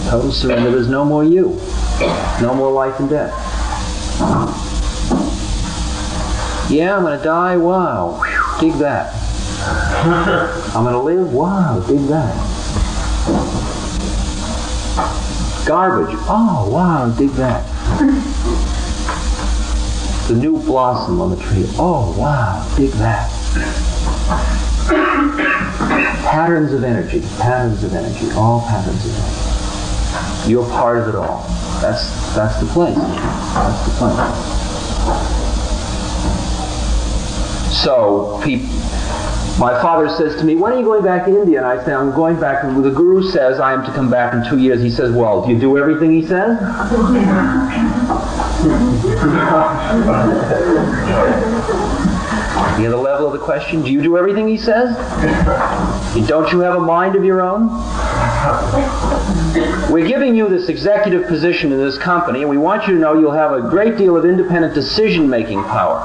Total 0.09 0.31
surrender. 0.31 0.69
There's 0.69 0.89
no 0.89 1.03
more 1.03 1.23
you. 1.23 1.59
No 2.41 2.53
more 2.53 2.71
life 2.71 2.99
and 2.99 3.09
death. 3.09 3.31
Yeah, 6.69 6.95
I'm 6.95 7.03
going 7.03 7.17
to 7.17 7.23
die. 7.23 7.57
Wow. 7.57 8.21
Whew, 8.21 8.69
dig 8.71 8.79
that. 8.79 9.22
I'm 10.75 10.83
going 10.83 10.93
to 10.93 10.99
live? 10.99 11.33
Wow, 11.33 11.83
dig 11.87 11.99
that. 12.07 12.35
Garbage. 15.65 16.15
Oh, 16.27 16.69
wow, 16.71 17.09
dig 17.17 17.29
that. 17.31 17.65
The 20.27 20.35
new 20.35 20.61
blossom 20.63 21.21
on 21.21 21.29
the 21.29 21.37
tree. 21.37 21.65
Oh, 21.77 22.15
wow, 22.17 22.67
dig 22.75 22.91
that. 22.91 23.31
Patterns 26.25 26.73
of 26.73 26.83
energy, 26.83 27.21
patterns 27.39 27.83
of 27.83 27.93
energy, 27.93 28.29
all 28.35 28.61
patterns 28.67 29.05
of 29.05 29.11
energy. 29.15 30.51
You're 30.51 30.67
part 30.69 30.97
of 30.97 31.07
it 31.07 31.15
all. 31.15 31.45
That's 31.81 32.35
that's 32.35 32.59
the 32.59 32.65
place. 32.67 32.97
That's 32.97 33.85
the 33.85 33.91
place. 33.97 34.63
So 37.83 38.39
people 38.43 38.82
my 39.59 39.79
father 39.81 40.09
says 40.09 40.35
to 40.39 40.43
me, 40.43 40.55
when 40.55 40.73
are 40.73 40.79
you 40.79 40.83
going 40.83 41.03
back 41.03 41.25
to 41.25 41.31
India? 41.31 41.59
And 41.59 41.67
I 41.67 41.83
say, 41.85 41.93
I'm 41.93 42.11
going 42.11 42.39
back. 42.39 42.63
The 42.63 42.89
guru 42.89 43.23
says 43.23 43.59
I 43.59 43.73
am 43.73 43.85
to 43.85 43.91
come 43.93 44.09
back 44.09 44.33
in 44.33 44.43
two 44.49 44.57
years. 44.59 44.81
He 44.81 44.89
says, 44.89 45.13
well, 45.13 45.45
do 45.45 45.53
you 45.53 45.59
do 45.59 45.77
everything 45.77 46.11
he 46.11 46.25
says? 46.25 46.57
You 52.79 52.85
know 52.89 52.91
the 52.91 52.97
level 52.97 53.27
of 53.27 53.33
the 53.33 53.39
question? 53.39 53.83
Do 53.83 53.91
you 53.91 54.01
do 54.01 54.17
everything 54.17 54.47
he 54.47 54.57
says? 54.57 54.95
Don't 56.27 56.51
you 56.51 56.59
have 56.61 56.75
a 56.75 56.79
mind 56.79 57.15
of 57.15 57.23
your 57.23 57.41
own? 57.41 57.67
We're 59.91 60.07
giving 60.07 60.35
you 60.35 60.49
this 60.49 60.69
executive 60.69 61.27
position 61.27 61.71
in 61.71 61.77
this 61.77 61.97
company, 61.99 62.41
and 62.41 62.49
we 62.49 62.57
want 62.57 62.87
you 62.87 62.95
to 62.95 62.99
know 62.99 63.13
you'll 63.19 63.31
have 63.31 63.51
a 63.51 63.61
great 63.69 63.95
deal 63.97 64.17
of 64.17 64.25
independent 64.25 64.73
decision 64.73 65.29
making 65.29 65.63
power. 65.65 65.99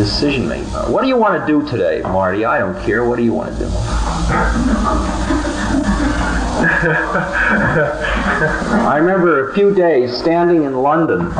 Decision 0.00 0.48
making. 0.48 0.64
What 0.90 1.02
do 1.02 1.08
you 1.08 1.18
want 1.18 1.38
to 1.38 1.46
do 1.46 1.68
today, 1.68 2.00
Marty? 2.00 2.46
I 2.46 2.58
don't 2.58 2.82
care. 2.86 3.06
What 3.06 3.16
do 3.16 3.22
you 3.22 3.34
want 3.34 3.52
to 3.52 3.58
do? 3.58 3.66
I 8.80 8.96
remember 8.98 9.50
a 9.50 9.54
few 9.54 9.74
days 9.74 10.16
standing 10.16 10.62
in 10.62 10.72
London. 10.72 11.30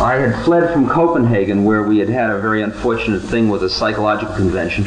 I 0.00 0.14
had 0.14 0.44
fled 0.46 0.72
from 0.72 0.88
Copenhagen, 0.88 1.66
where 1.66 1.82
we 1.82 1.98
had 1.98 2.08
had 2.08 2.30
a 2.30 2.40
very 2.40 2.62
unfortunate 2.62 3.20
thing 3.20 3.50
with 3.50 3.64
a 3.64 3.68
psychological 3.68 4.34
convention. 4.34 4.86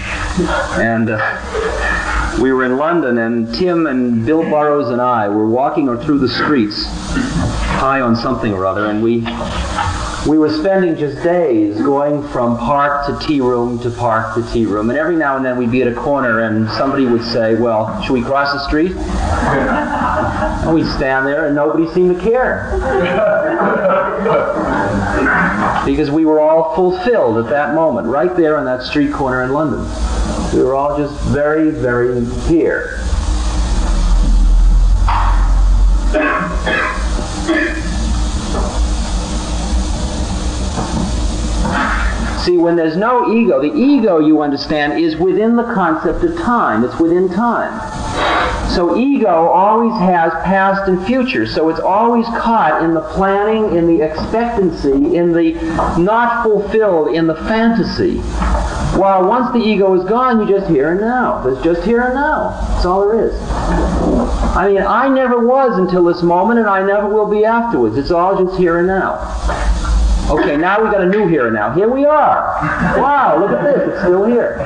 And 0.82 1.12
uh, 1.12 2.40
we 2.42 2.52
were 2.52 2.66
in 2.66 2.78
London, 2.78 3.20
and 3.20 3.54
Tim 3.54 3.86
and 3.86 4.26
Bill 4.26 4.42
Burroughs 4.42 4.90
and 4.90 5.00
I 5.00 5.28
were 5.28 5.48
walking 5.48 5.86
through 6.00 6.18
the 6.18 6.30
streets, 6.30 6.88
high 7.78 8.02
on 8.02 8.16
something 8.16 8.54
or 8.54 8.66
other, 8.66 8.88
and 8.88 9.04
we 9.04 9.24
we 10.28 10.38
were 10.38 10.50
spending 10.50 10.96
just 10.96 11.22
days 11.22 11.76
going 11.82 12.26
from 12.30 12.58
park 12.58 13.06
to 13.06 13.28
tea 13.28 13.42
room 13.42 13.78
to 13.80 13.90
park 13.90 14.34
to 14.36 14.54
tea 14.54 14.66
room. 14.66 14.90
And 14.90 14.98
every 14.98 15.18
now 15.18 15.36
and 15.36 15.44
then 15.46 15.58
we'd 15.58 15.72
be 15.72 15.82
at 15.82 15.88
a 15.88 15.96
corner 15.96 16.42
and 16.42 16.70
somebody 16.72 17.06
would 17.06 17.24
say, 17.24 17.56
Well, 17.56 18.02
should 18.02 18.14
we 18.14 18.22
cross 18.22 18.54
the 18.54 18.66
street? 18.66 18.94
and 18.94 20.74
we'd 20.74 20.88
stand 20.88 21.28
there 21.28 21.48
and 21.48 21.56
nobody 21.56 21.92
seemed 21.94 22.16
to 22.16 22.22
care. 22.22 22.72
because 25.86 26.10
we 26.10 26.24
were 26.24 26.40
all 26.40 26.74
fulfilled 26.74 27.44
at 27.44 27.50
that 27.50 27.76
moment, 27.76 28.08
right 28.08 28.34
there 28.38 28.58
on 28.58 28.64
that 28.66 28.82
street 28.84 29.12
corner 29.12 29.44
in 29.44 29.52
London. 29.52 29.82
We 30.54 30.64
were 30.64 30.76
all 30.76 30.98
just 30.98 31.20
very, 31.26 31.70
very 31.70 32.24
here. 32.48 33.00
See, 42.44 42.58
when 42.58 42.76
there's 42.76 42.98
no 42.98 43.34
ego, 43.34 43.62
the 43.62 43.74
ego, 43.74 44.20
you 44.20 44.42
understand, 44.42 45.00
is 45.00 45.16
within 45.16 45.56
the 45.56 45.64
concept 45.64 46.26
of 46.26 46.38
time. 46.38 46.84
It's 46.84 47.00
within 47.00 47.30
time. 47.30 47.72
So 48.70 48.98
ego 48.98 49.48
always 49.48 49.94
has 50.02 50.34
past 50.44 50.90
and 50.90 51.06
future. 51.06 51.46
So 51.46 51.70
it's 51.70 51.80
always 51.80 52.26
caught 52.28 52.84
in 52.84 52.94
the 52.94 53.02
planning, 53.02 53.78
in 53.78 53.88
the 53.88 54.02
expectancy, 54.02 55.16
in 55.16 55.32
the 55.32 55.54
not 55.98 56.44
fulfilled, 56.44 57.16
in 57.16 57.28
the 57.28 57.36
fantasy. 57.36 58.18
While 58.98 59.26
once 59.26 59.54
the 59.54 59.60
ego 59.60 59.94
is 59.94 60.04
gone, 60.10 60.42
you 60.42 60.54
just 60.54 60.70
here 60.70 60.92
and 60.92 61.00
now. 61.00 61.42
There's 61.44 61.64
just 61.64 61.84
here 61.84 62.02
and 62.02 62.14
now. 62.14 62.50
That's 62.74 62.86
all 62.86 63.08
there 63.08 63.26
is. 63.26 63.42
I 64.56 64.68
mean, 64.68 64.82
I 64.82 65.08
never 65.08 65.48
was 65.48 65.78
until 65.78 66.04
this 66.04 66.22
moment, 66.22 66.60
and 66.60 66.68
I 66.68 66.86
never 66.86 67.08
will 67.08 67.30
be 67.30 67.46
afterwards. 67.46 67.96
It's 67.96 68.12
all 68.12 68.44
just 68.44 68.58
here 68.58 68.80
and 68.80 68.88
now. 68.88 69.83
Okay, 70.30 70.56
now 70.58 70.82
we 70.82 70.90
got 70.90 71.02
a 71.02 71.06
new 71.06 71.28
here 71.28 71.52
now. 71.52 71.72
Here 71.74 71.90
we 71.90 72.06
are. 72.06 72.56
Wow, 72.98 73.38
look 73.40 73.52
at 73.52 73.64
this. 73.64 73.90
It's 73.90 74.02
still 74.02 74.26
here. 74.26 74.58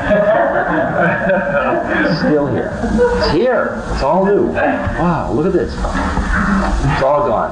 It's 2.06 2.20
still 2.20 2.48
here. 2.48 2.72
It's 3.18 3.32
here. 3.32 3.84
It's 3.92 4.04
all 4.04 4.26
new. 4.26 4.48
Wow, 4.48 5.32
look 5.34 5.48
at 5.48 5.54
this. 5.54 5.74
It's 5.74 7.04
all 7.04 7.28
gone. 7.28 7.52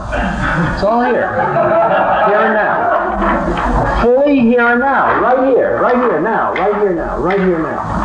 It's 0.76 0.84
all 0.84 1.04
here. 1.04 1.32
Here 2.28 2.42
and 2.42 2.54
now. 2.54 4.02
Fully 4.04 4.40
here 4.40 4.68
and 4.68 4.80
now. 4.80 5.20
Right 5.22 5.50
here. 5.50 5.80
Right 5.82 5.96
here 5.96 6.20
now. 6.22 6.54
Right 6.54 6.76
here 6.76 6.94
now. 6.94 7.18
Right 7.18 7.40
here 7.40 7.60
now. 7.60 8.05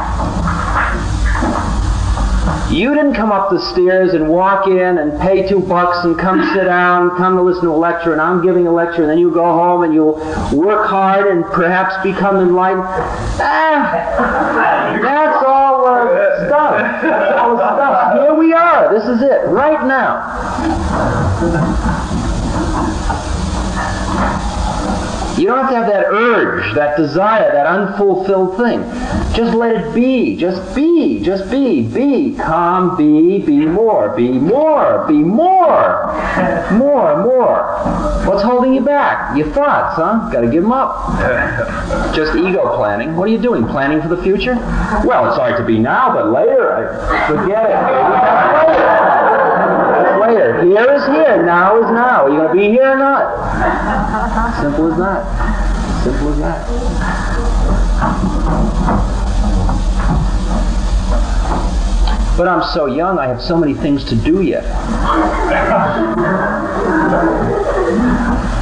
You 2.70 2.94
didn't 2.94 3.14
come 3.14 3.32
up 3.32 3.50
the 3.50 3.58
stairs 3.72 4.14
and 4.14 4.28
walk 4.28 4.68
in 4.68 4.98
and 4.98 5.20
pay 5.20 5.48
two 5.48 5.58
bucks 5.58 6.04
and 6.04 6.16
come 6.16 6.40
sit 6.54 6.64
down, 6.64 7.16
come 7.16 7.34
to 7.34 7.42
listen 7.42 7.64
to 7.64 7.70
a 7.70 7.76
lecture, 7.76 8.12
and 8.12 8.20
I'm 8.20 8.42
giving 8.42 8.68
a 8.68 8.72
lecture, 8.72 9.02
and 9.02 9.10
then 9.10 9.18
you 9.18 9.32
go 9.32 9.42
home 9.42 9.82
and 9.82 9.92
you'll 9.92 10.14
work 10.52 10.86
hard 10.86 11.26
and 11.26 11.44
perhaps 11.46 12.00
become 12.04 12.36
enlightened. 12.36 12.84
Ah, 13.42 14.98
that's 15.02 15.44
all 15.44 15.84
uh, 15.84 16.46
stuff. 16.46 17.02
That's 17.02 17.38
all 17.40 17.56
stuff. 17.56 18.20
Here 18.20 18.34
we 18.34 18.52
are. 18.52 18.94
This 18.94 19.04
is 19.08 19.20
it, 19.20 19.48
right 19.48 19.84
now. 19.84 20.22
You 25.40 25.46
don't 25.46 25.60
have 25.60 25.70
to 25.70 25.76
have 25.76 25.86
that 25.86 26.04
urge, 26.12 26.74
that 26.74 26.98
desire, 26.98 27.50
that 27.50 27.64
unfulfilled 27.64 28.58
thing. 28.58 28.82
Just 29.34 29.56
let 29.56 29.74
it 29.74 29.94
be. 29.94 30.36
Just 30.36 30.74
be. 30.74 31.22
Just 31.24 31.50
be. 31.50 31.80
Be. 31.80 32.36
Calm. 32.36 32.94
Be. 32.94 33.38
Be 33.38 33.64
more. 33.64 34.14
Be 34.14 34.28
more. 34.28 35.06
Be 35.08 35.14
more. 35.14 36.12
More. 36.72 37.24
More. 37.24 37.62
What's 38.26 38.42
holding 38.42 38.74
you 38.74 38.82
back? 38.82 39.34
Your 39.34 39.46
thoughts, 39.52 39.96
huh? 39.96 40.28
Got 40.30 40.42
to 40.42 40.50
give 40.50 40.62
them 40.62 40.72
up. 40.72 41.08
Just 42.14 42.36
ego 42.36 42.76
planning. 42.76 43.16
What 43.16 43.30
are 43.30 43.32
you 43.32 43.38
doing? 43.38 43.66
Planning 43.66 44.02
for 44.02 44.08
the 44.08 44.22
future? 44.22 44.56
Well, 45.06 45.26
it's 45.28 45.38
hard 45.38 45.56
to 45.56 45.64
be 45.64 45.78
now, 45.78 46.12
but 46.12 46.32
later, 46.32 46.70
I 46.74 47.26
forget 47.28 47.64
it. 47.70 49.66
Here 50.30 50.92
is 50.92 51.06
here. 51.06 51.42
Now 51.44 51.76
is 51.78 51.90
now. 51.90 52.26
Are 52.26 52.30
you 52.30 52.36
going 52.36 52.48
to 52.48 52.54
be 52.54 52.68
here 52.68 52.92
or 52.92 52.96
not? 52.96 54.60
Simple 54.60 54.92
as 54.92 54.98
that. 54.98 56.04
Simple 56.04 56.28
as 56.28 56.38
that. 56.38 56.68
But 62.36 62.46
I'm 62.48 62.62
so 62.62 62.86
young, 62.86 63.18
I 63.18 63.26
have 63.26 63.42
so 63.42 63.56
many 63.56 63.74
things 63.74 64.04
to 64.04 64.14
do 64.14 64.40
yet. 64.42 64.62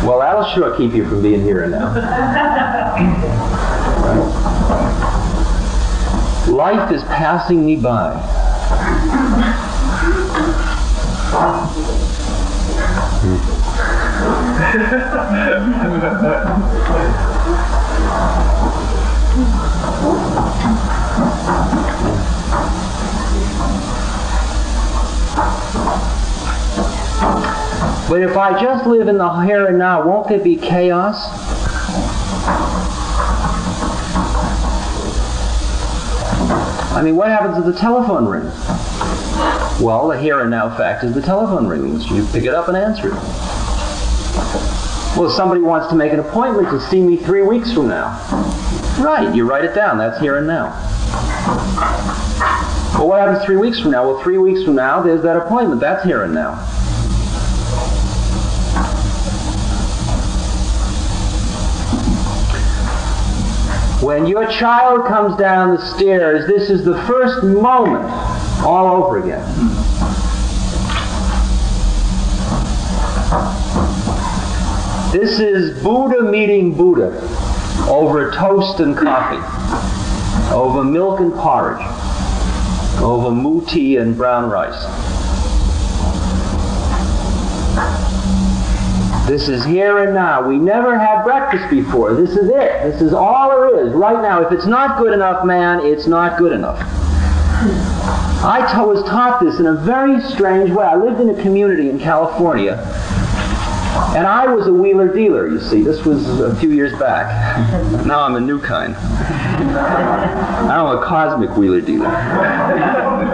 well, 0.03 0.19
that'll 0.21 0.45
sure 0.55 0.75
keep 0.77 0.95
you 0.95 1.07
from 1.07 1.23
being 1.23 1.43
here 1.43 1.65
and 1.65 1.73
now. 1.73 1.95
Life 6.51 6.91
is 6.91 7.03
passing 7.05 7.67
me 7.67 7.77
by. 7.77 8.17
But 28.19 28.31
if 28.31 28.37
I 28.37 28.61
just 28.61 28.85
live 28.85 29.07
in 29.07 29.17
the 29.17 29.43
here 29.43 29.69
and 29.69 29.79
now, 29.79 30.05
won't 30.05 30.27
there 30.27 30.41
be 30.41 30.57
chaos? 30.57 31.29
I 36.93 37.01
mean, 37.01 37.15
what 37.15 37.29
happens 37.29 37.59
if 37.59 37.65
the 37.65 37.79
telephone 37.79 38.27
rings? 38.27 38.53
Well, 39.81 40.09
the 40.09 40.19
here 40.19 40.41
and 40.41 40.51
now 40.51 40.77
fact 40.77 41.05
is 41.05 41.15
the 41.15 41.23
telephone 41.23 41.69
rings. 41.69 42.11
You 42.11 42.27
pick 42.33 42.43
it 42.43 42.55
up 42.55 42.67
and 42.67 42.77
answer 42.77 43.07
it. 43.07 43.15
Well, 45.17 45.27
if 45.27 45.33
somebody 45.35 45.61
wants 45.61 45.87
to 45.91 45.95
make 45.95 46.13
an 46.13 46.19
appointment 46.19 46.71
to 46.71 46.81
see 46.81 47.01
me 47.01 47.19
three 47.19 47.43
weeks 47.43 47.73
from 47.73 47.87
now. 47.87 48.19
Right, 48.99 49.33
you 49.33 49.49
write 49.49 49.65
it 49.65 49.77
down. 49.77 49.97
That's 49.97 50.19
here 50.19 50.39
and 50.39 50.47
now. 50.49 50.71
Well, 52.99 53.07
what 53.07 53.21
happens 53.21 53.45
three 53.45 53.59
weeks 53.59 53.79
from 53.79 53.93
now? 53.93 54.11
Well, 54.11 54.21
three 54.25 54.39
weeks 54.39 54.65
from 54.65 54.75
now, 54.75 55.03
there's 55.03 55.23
that 55.23 55.37
appointment. 55.37 55.81
That's 55.81 56.03
here 56.03 56.25
and 56.25 56.35
now. 56.35 56.78
When 64.09 64.25
your 64.27 64.47
child 64.47 65.05
comes 65.07 65.37
down 65.37 65.77
the 65.77 65.87
stairs, 65.95 66.47
this 66.47 66.71
is 66.71 66.83
the 66.83 66.97
first 67.03 67.45
moment 67.45 68.07
all 68.65 69.05
over 69.05 69.19
again. 69.19 69.45
This 75.13 75.39
is 75.39 75.83
Buddha 75.83 76.23
meeting 76.23 76.75
Buddha 76.75 77.21
over 77.87 78.31
toast 78.31 78.81
and 78.81 78.97
coffee, 78.97 79.45
over 80.55 80.83
milk 80.83 81.21
and 81.21 81.35
porridge, 81.35 81.85
over 83.03 83.31
mu 83.31 83.63
tea 83.67 83.99
and 83.99 84.17
brown 84.17 84.49
rice. 84.49 85.18
This 89.29 89.51
is 89.51 89.63
here 89.63 89.99
and 89.99 90.15
now. 90.15 90.49
We 90.49 90.57
never 90.57 90.99
had 90.99 91.23
breakfast 91.23 91.69
before. 91.69 92.15
This 92.15 92.31
is 92.31 92.49
it. 92.49 92.83
This 92.83 93.03
is 93.03 93.13
all 93.13 93.51
there 93.51 93.87
is 93.87 93.93
right 93.93 94.23
now. 94.23 94.41
If 94.41 94.53
it's 94.53 94.65
not 94.65 94.97
good 94.97 95.13
enough, 95.13 95.45
man, 95.45 95.85
it's 95.85 96.07
not 96.07 96.39
good 96.39 96.51
enough. 96.51 96.81
I 98.43 98.67
t- 98.73 98.81
was 98.81 99.03
taught 99.03 99.39
this 99.41 99.61
in 99.61 99.67
a 99.67 99.75
very 99.75 100.19
strange 100.23 100.71
way. 100.71 100.87
I 100.87 100.97
lived 100.97 101.21
in 101.21 101.29
a 101.29 101.43
community 101.43 101.91
in 101.91 101.99
California, 101.99 102.79
and 104.17 104.27
I 104.27 104.47
was 104.47 104.67
a 104.67 104.73
wheeler 104.73 105.15
dealer, 105.15 105.47
you 105.47 105.61
see. 105.61 105.83
This 105.83 106.07
was 106.07 106.41
a 106.41 106.57
few 106.57 106.71
years 106.71 106.99
back. 106.99 107.27
now 108.07 108.23
I'm 108.23 108.37
a 108.37 108.41
new 108.41 108.59
kind. 108.59 108.97
I'm 108.97 110.97
a 110.97 111.05
cosmic 111.05 111.55
wheeler 111.55 111.83
dealer. 111.83 112.09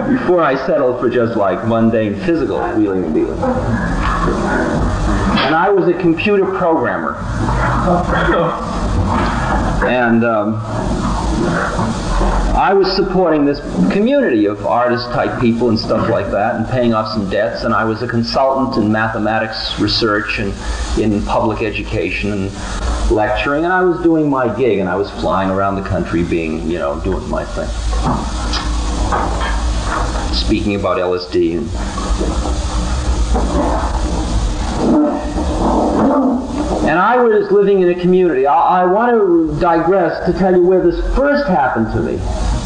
Before 0.08 0.42
I 0.42 0.56
settled 0.66 0.98
for 0.98 1.08
just 1.08 1.36
like 1.36 1.64
mundane 1.68 2.16
physical 2.16 2.58
wheeling 2.74 3.04
and 3.04 3.14
dealing 3.14 4.13
and 5.44 5.54
I 5.54 5.68
was 5.68 5.86
a 5.88 5.94
computer 6.00 6.46
programmer. 6.46 7.16
And 9.86 10.24
um, 10.24 10.54
I 12.56 12.72
was 12.72 12.90
supporting 12.96 13.44
this 13.44 13.60
community 13.92 14.46
of 14.46 14.64
artist 14.64 15.06
type 15.08 15.38
people 15.40 15.68
and 15.68 15.78
stuff 15.78 16.08
like 16.08 16.30
that 16.30 16.56
and 16.56 16.66
paying 16.68 16.94
off 16.94 17.12
some 17.12 17.28
debts. 17.28 17.64
And 17.64 17.74
I 17.74 17.84
was 17.84 18.00
a 18.02 18.08
consultant 18.08 18.82
in 18.82 18.90
mathematics 18.90 19.78
research 19.78 20.38
and 20.38 20.54
in 20.98 21.22
public 21.26 21.60
education 21.62 22.32
and 22.32 22.50
lecturing. 23.10 23.64
And 23.64 23.72
I 23.72 23.82
was 23.82 24.00
doing 24.02 24.30
my 24.30 24.56
gig 24.56 24.78
and 24.78 24.88
I 24.88 24.96
was 24.96 25.10
flying 25.10 25.50
around 25.50 25.74
the 25.74 25.86
country 25.86 26.22
being, 26.22 26.70
you 26.70 26.78
know, 26.78 27.00
doing 27.00 27.28
my 27.28 27.44
thing. 27.44 27.68
Speaking 30.32 30.76
about 30.76 30.96
LSD 30.96 31.58
and 31.58 31.68
and 36.84 36.98
I 36.98 37.16
was 37.16 37.50
living 37.50 37.80
in 37.80 37.88
a 37.90 38.00
community. 38.00 38.46
I, 38.46 38.82
I, 38.82 38.84
want 38.84 39.12
to 39.12 39.58
digress 39.60 40.26
to 40.26 40.34
tell 40.38 40.54
you 40.54 40.62
where 40.62 40.82
this 40.82 41.00
first 41.16 41.48
happened 41.48 41.90
to 41.92 42.00
me. 42.00 42.18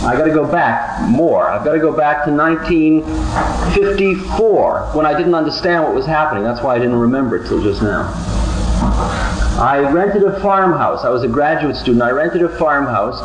I 0.05 0.16
got 0.16 0.24
to 0.24 0.33
go 0.33 0.51
back 0.51 1.09
more. 1.09 1.49
I've 1.49 1.64
got 1.64 1.72
to 1.72 1.81
go 1.81 1.97
back 1.97 2.24
to 2.24 2.33
1954 2.33 4.91
when 4.95 5.07
I 5.07 5.16
didn't 5.16 5.35
understand 5.35 5.85
what 5.85 5.95
was 5.95 6.07
happening. 6.07 6.43
That's 6.45 6.62
why 6.62 6.76
I 6.76 6.79
didn't 6.79 6.97
remember 6.97 7.37
it 7.37 7.49
till 7.49 7.62
just 7.62 7.83
now. 7.83 8.12
I 9.61 9.81
rented 9.91 10.22
a 10.22 10.39
farmhouse. 10.41 11.05
I 11.05 11.09
was 11.09 11.24
a 11.24 11.29
graduate 11.29 11.74
student. 11.76 12.03
I 12.03 12.11
rented 12.11 12.43
a 12.43 12.49
farmhouse. 12.59 13.20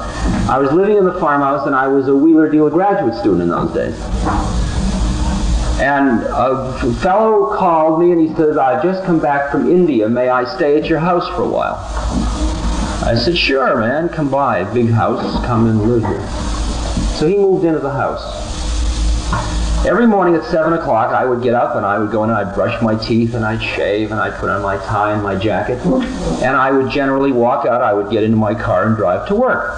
I 0.49 0.57
was 0.57 0.71
living 0.71 0.97
in 0.97 1.05
the 1.05 1.19
farmhouse 1.19 1.67
and 1.67 1.75
I 1.75 1.87
was 1.87 2.07
a 2.07 2.15
wheeler 2.15 2.49
dealer 2.49 2.71
graduate 2.71 3.13
student 3.15 3.43
in 3.43 3.49
those 3.49 3.71
days. 3.73 3.95
And 5.81 6.23
a 6.23 6.93
fellow 7.01 7.57
called 7.57 7.99
me 7.99 8.11
and 8.11 8.21
he 8.21 8.33
said, 8.35 8.57
I've 8.57 8.83
just 8.83 9.03
come 9.05 9.19
back 9.19 9.51
from 9.51 9.69
India. 9.69 10.07
May 10.07 10.29
I 10.29 10.45
stay 10.55 10.77
at 10.77 10.85
your 10.85 10.99
house 10.99 11.27
for 11.29 11.41
a 11.41 11.49
while? 11.49 11.75
I 13.03 13.15
said, 13.15 13.37
sure, 13.37 13.79
man, 13.79 14.07
come 14.07 14.29
by. 14.29 14.63
Big 14.73 14.89
house, 14.89 15.43
come 15.45 15.67
and 15.67 15.81
live 15.81 16.03
here. 16.03 16.27
So 17.17 17.27
he 17.27 17.35
moved 17.37 17.65
into 17.65 17.79
the 17.79 17.91
house. 17.91 18.43
Every 19.85 20.07
morning 20.07 20.35
at 20.35 20.45
7 20.45 20.71
o'clock, 20.71 21.11
I 21.13 21.25
would 21.25 21.43
get 21.43 21.53
up 21.55 21.75
and 21.75 21.85
I 21.85 21.99
would 21.99 22.11
go 22.11 22.23
in 22.23 22.29
and 22.29 22.39
I'd 22.39 22.55
brush 22.55 22.81
my 22.81 22.95
teeth 22.95 23.33
and 23.33 23.43
I'd 23.43 23.61
shave 23.61 24.11
and 24.11 24.21
I'd 24.21 24.39
put 24.39 24.49
on 24.49 24.61
my 24.61 24.77
tie 24.77 25.11
and 25.11 25.21
my 25.21 25.35
jacket. 25.35 25.79
And 25.85 26.55
I 26.55 26.71
would 26.71 26.89
generally 26.89 27.33
walk 27.33 27.65
out, 27.65 27.81
I 27.81 27.93
would 27.93 28.09
get 28.09 28.23
into 28.23 28.37
my 28.37 28.53
car 28.53 28.87
and 28.87 28.95
drive 28.95 29.27
to 29.27 29.35
work. 29.35 29.75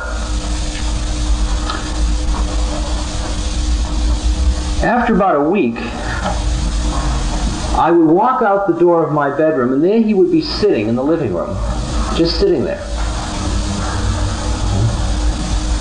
After 4.84 5.16
about 5.16 5.36
a 5.36 5.50
week, 5.50 5.76
I 7.78 7.92
would 7.92 8.08
walk 8.08 8.42
out 8.42 8.68
the 8.68 8.74
door 8.74 9.06
of 9.06 9.12
my 9.14 9.36
bedroom, 9.36 9.74
and 9.74 9.84
there 9.84 10.02
he 10.02 10.14
would 10.14 10.32
be 10.32 10.42
sitting 10.42 10.88
in 10.88 10.96
the 10.96 11.04
living 11.04 11.34
room, 11.34 11.56
just 12.16 12.40
sitting 12.40 12.64
there. 12.64 12.84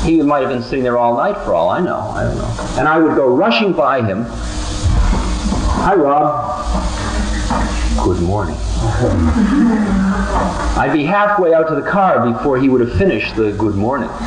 He 0.04 0.20
might 0.22 0.40
have 0.40 0.50
been 0.50 0.62
sitting 0.62 0.82
there 0.84 0.98
all 0.98 1.16
night 1.16 1.36
for 1.44 1.54
all 1.54 1.70
I 1.70 1.80
know. 1.80 1.98
I 1.98 2.24
don't 2.24 2.36
know. 2.36 2.54
And 2.78 2.86
I 2.86 2.98
would 2.98 3.16
go 3.16 3.34
rushing 3.34 3.72
by 3.72 4.02
him. 4.02 4.26
Hi, 4.26 5.94
Rob. 5.94 6.50
Good 8.04 8.20
morning. 8.22 8.56
I'd 10.76 10.92
be 10.92 11.04
halfway 11.04 11.54
out 11.54 11.68
to 11.68 11.74
the 11.74 11.88
car 11.88 12.30
before 12.30 12.58
he 12.58 12.68
would 12.68 12.80
have 12.80 12.96
finished 12.98 13.34
the 13.36 13.52
good 13.52 13.74
morning. 13.74 14.10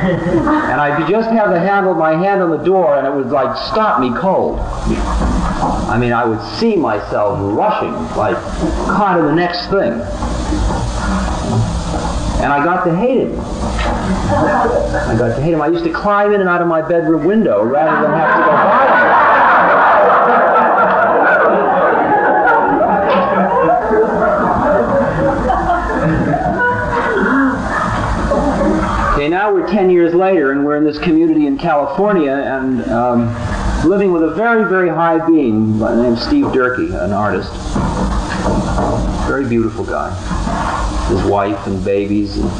and 0.00 0.80
I'd 0.80 1.08
just 1.08 1.30
have 1.30 1.50
the 1.50 1.58
handle 1.58 1.92
of 1.92 1.98
my 1.98 2.12
hand 2.12 2.42
on 2.42 2.50
the 2.50 2.58
door, 2.58 2.98
and 2.98 3.06
it 3.06 3.14
would 3.14 3.30
like 3.30 3.56
stop 3.70 4.00
me 4.00 4.10
cold. 4.18 4.58
I 4.58 5.96
mean, 5.98 6.12
I 6.12 6.24
would 6.24 6.40
see 6.58 6.76
myself 6.76 7.38
rushing, 7.40 7.92
like 8.16 8.36
caught 8.86 9.18
in 9.18 9.26
the 9.26 9.34
next 9.34 9.66
thing. 9.68 9.92
And 12.42 12.52
I 12.52 12.64
got 12.64 12.84
to 12.84 12.96
hate 12.96 13.18
him. 13.26 13.38
I 13.40 15.14
got 15.18 15.36
to 15.36 15.42
hate 15.42 15.52
him. 15.52 15.60
I 15.60 15.68
used 15.68 15.84
to 15.84 15.92
climb 15.92 16.32
in 16.32 16.40
and 16.40 16.48
out 16.48 16.62
of 16.62 16.68
my 16.68 16.80
bedroom 16.80 17.24
window 17.26 17.62
rather 17.62 18.06
than 18.06 18.16
have 18.18 18.34
to 18.36 18.42
go 18.44 18.50
by 18.50 19.09
now 29.30 29.54
we're 29.54 29.66
10 29.66 29.90
years 29.90 30.12
later, 30.12 30.50
and 30.50 30.64
we're 30.64 30.76
in 30.76 30.84
this 30.84 30.98
community 30.98 31.46
in 31.46 31.56
California, 31.56 32.32
and 32.32 32.82
um, 32.90 33.88
living 33.88 34.12
with 34.12 34.24
a 34.24 34.34
very, 34.34 34.68
very 34.68 34.88
high 34.88 35.24
being 35.26 35.78
by 35.78 35.94
the 35.94 36.02
name 36.02 36.16
Steve 36.16 36.52
Durkee, 36.52 36.92
an 36.92 37.12
artist. 37.12 37.52
Very 39.28 39.48
beautiful 39.48 39.84
guy. 39.84 40.10
His 41.08 41.22
wife 41.30 41.64
and 41.68 41.82
babies. 41.84 42.36
And... 42.38 42.50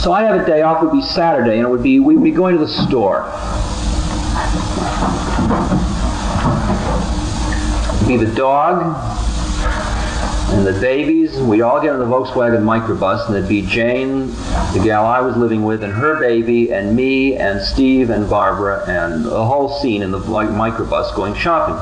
So 0.00 0.12
I'd 0.12 0.26
have 0.26 0.40
a 0.40 0.46
day 0.46 0.62
off, 0.62 0.80
it 0.82 0.86
would 0.86 0.94
be 0.94 1.02
Saturday, 1.02 1.56
and 1.58 1.62
it 1.62 1.68
would 1.68 1.82
be, 1.82 1.98
we'd 1.98 2.22
be 2.22 2.30
going 2.30 2.56
to 2.56 2.60
the 2.60 2.68
store. 2.68 3.24
It'd 7.96 8.08
be 8.08 8.16
the 8.16 8.32
dog, 8.36 9.27
and 10.50 10.66
the 10.66 10.72
babies, 10.80 11.38
we'd 11.38 11.60
all 11.60 11.80
get 11.80 11.92
in 11.92 11.98
the 12.00 12.06
Volkswagen 12.06 12.62
microbus, 12.62 13.26
and 13.26 13.36
it'd 13.36 13.48
be 13.48 13.62
Jane, 13.62 14.28
the 14.72 14.80
gal 14.82 15.04
I 15.04 15.20
was 15.20 15.36
living 15.36 15.62
with, 15.62 15.84
and 15.84 15.92
her 15.92 16.18
baby, 16.18 16.72
and 16.72 16.96
me, 16.96 17.36
and 17.36 17.60
Steve, 17.60 18.10
and 18.10 18.28
Barbara, 18.28 18.82
and 18.88 19.24
the 19.24 19.44
whole 19.44 19.78
scene 19.80 20.02
in 20.02 20.10
the 20.10 20.18
microbus 20.18 21.14
going 21.14 21.34
shopping. 21.34 21.76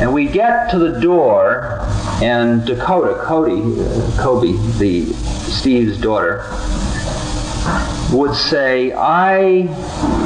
And 0.00 0.14
we 0.14 0.26
get 0.26 0.70
to 0.70 0.78
the 0.78 1.00
door, 1.00 1.80
and 2.22 2.64
Dakota, 2.64 3.20
Cody, 3.24 3.60
uh, 3.60 4.22
Kobe, 4.22 4.52
the 4.78 5.12
Steve's 5.12 6.00
daughter, 6.00 6.46
would 8.12 8.34
say, 8.34 8.92
I, 8.92 9.66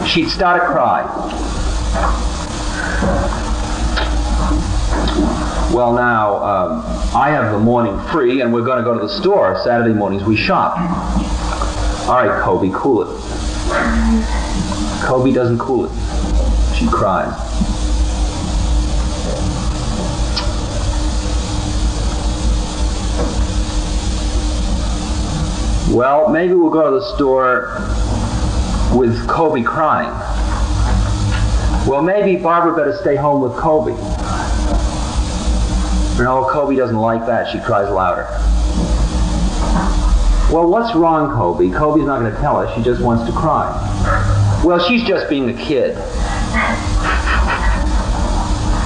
she'd 0.07 0.29
start 0.29 0.61
to 0.61 0.67
cry. 0.69 1.64
Well, 5.75 5.93
now 5.93 6.37
um, 6.37 6.83
I 7.17 7.31
have 7.31 7.51
the 7.51 7.59
morning 7.59 7.99
free, 8.13 8.43
and 8.43 8.55
we're 8.55 8.65
going 8.65 8.79
to 8.79 8.85
go 8.85 8.95
to 8.95 9.01
the 9.01 9.09
store. 9.09 9.61
Saturday 9.65 9.93
mornings 9.93 10.23
we 10.23 10.37
shop. 10.37 10.79
All 12.09 12.15
right, 12.15 12.41
Kobe, 12.43 12.71
cool 12.73 13.03
it. 13.03 13.09
Kobe 15.03 15.33
doesn't 15.33 15.59
cool 15.59 15.87
it. 15.87 16.77
She 16.77 16.87
cries. 16.87 17.33
Well, 25.93 26.29
maybe 26.29 26.55
we'll 26.55 26.71
go 26.71 26.85
to 26.85 27.01
the 27.01 27.15
store 27.17 27.75
with 28.97 29.27
Kobe 29.27 29.65
crying. 29.65 30.11
Well, 31.89 32.03
maybe 32.03 32.41
Barbara 32.41 32.77
better 32.77 32.97
stay 32.97 33.17
home 33.17 33.43
with 33.43 33.55
Kobe. 33.57 34.24
No, 36.19 36.49
Kobe 36.51 36.77
doesn't 36.77 36.97
like 36.97 37.27
that. 37.27 37.51
She 37.51 37.59
cries 37.61 37.91
louder. 37.91 38.27
Well, 40.53 40.71
what's 40.71 40.95
wrong, 40.95 41.35
Kobe? 41.35 41.71
Kobe's 41.71 42.05
not 42.05 42.21
going 42.21 42.33
to 42.33 42.41
tell 42.41 42.59
us. 42.59 42.73
She 42.77 42.83
just 42.83 43.03
wants 43.03 43.25
to 43.25 43.33
cry. 43.33 43.73
Well, 44.65 44.79
she's 44.79 45.03
just 45.03 45.29
being 45.29 45.51
a 45.51 45.55
kid. 45.55 45.97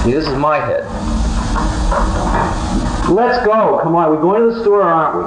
See, 0.03 0.11
this 0.11 0.27
is 0.27 0.35
my 0.37 0.57
head. 0.57 0.85
Let's 3.09 3.45
go. 3.45 3.79
Come 3.83 3.95
on. 3.95 4.09
We're 4.09 4.21
going 4.21 4.41
to 4.41 4.55
the 4.55 4.61
store, 4.61 4.81
aren't 4.81 5.17
we? 5.17 5.23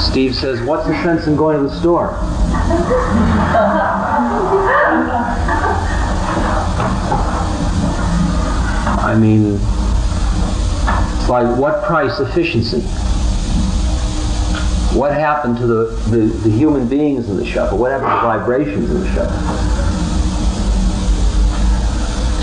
Steve 0.00 0.34
says, 0.34 0.60
What's 0.62 0.86
the 0.86 0.94
sense 1.02 1.26
in 1.26 1.36
going 1.36 1.56
to 1.56 1.62
the 1.68 1.80
store? 1.80 2.18
I 9.10 9.16
mean, 9.16 9.54
it's 9.54 11.28
like 11.28 11.58
what 11.58 11.82
price 11.82 12.20
efficiency? 12.20 12.80
What 14.96 15.12
happened 15.12 15.56
to 15.56 15.66
the, 15.66 15.84
the, 16.10 16.18
the 16.26 16.48
human 16.48 16.86
beings 16.86 17.28
in 17.28 17.36
the 17.36 17.44
shuffle? 17.44 17.76
What 17.76 17.90
happened 17.90 18.08
to 18.08 18.20
vibrations 18.20 18.88
in 18.88 19.00
the 19.00 19.12
shuffle? 19.12 19.36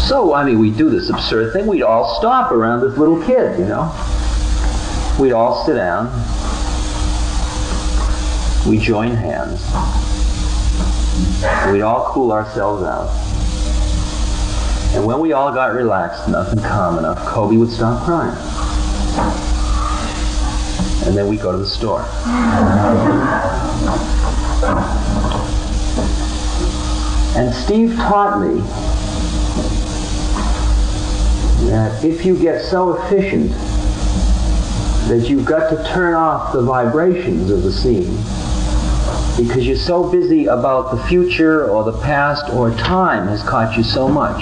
So, 0.09 0.34
I 0.34 0.43
mean, 0.43 0.59
we 0.59 0.70
do 0.70 0.89
this 0.89 1.09
absurd 1.09 1.53
thing. 1.53 1.68
We'd 1.68 1.84
all 1.84 2.20
stop 2.20 2.51
around 2.51 2.82
this 2.82 2.97
little 2.97 3.24
kid, 3.24 3.57
you 3.57 3.65
know? 3.65 3.86
We'd 5.18 5.32
all 5.32 5.65
sit 5.65 5.76
down. 5.76 6.07
We 8.70 8.78
join 8.78 9.11
hands. 9.11 9.61
We'd 11.72 11.82
all 11.82 12.11
cool 12.11 12.34
ourselves 12.34 12.84
out. 12.84 13.26
And 14.97 15.05
when 15.05 15.19
we 15.19 15.31
all 15.31 15.53
got 15.53 15.75
relaxed 15.75 16.27
enough 16.27 16.51
and 16.51 16.59
calm 16.59 16.97
enough, 16.97 17.19
Kobe 17.27 17.55
would 17.55 17.69
stop 17.69 18.03
crying. 18.03 18.35
And 21.05 21.15
then 21.15 21.27
we'd 21.27 21.39
go 21.39 21.51
to 21.51 21.57
the 21.59 21.67
store. 21.67 22.01
And 27.37 27.53
Steve 27.53 27.95
taught 27.95 28.41
me 28.41 28.59
that 31.69 32.03
if 32.03 32.25
you 32.25 32.35
get 32.35 32.63
so 32.63 32.97
efficient 32.97 33.51
that 35.09 35.27
you've 35.29 35.45
got 35.45 35.69
to 35.69 35.87
turn 35.93 36.15
off 36.15 36.53
the 36.53 36.63
vibrations 36.63 37.51
of 37.51 37.61
the 37.61 37.71
scene 37.71 38.15
because 39.37 39.67
you're 39.67 39.75
so 39.75 40.09
busy 40.09 40.47
about 40.47 40.89
the 40.89 41.03
future 41.03 41.69
or 41.69 41.83
the 41.83 41.99
past 41.99 42.51
or 42.51 42.71
time 42.71 43.27
has 43.27 43.43
caught 43.43 43.77
you 43.77 43.83
so 43.83 44.07
much 44.07 44.41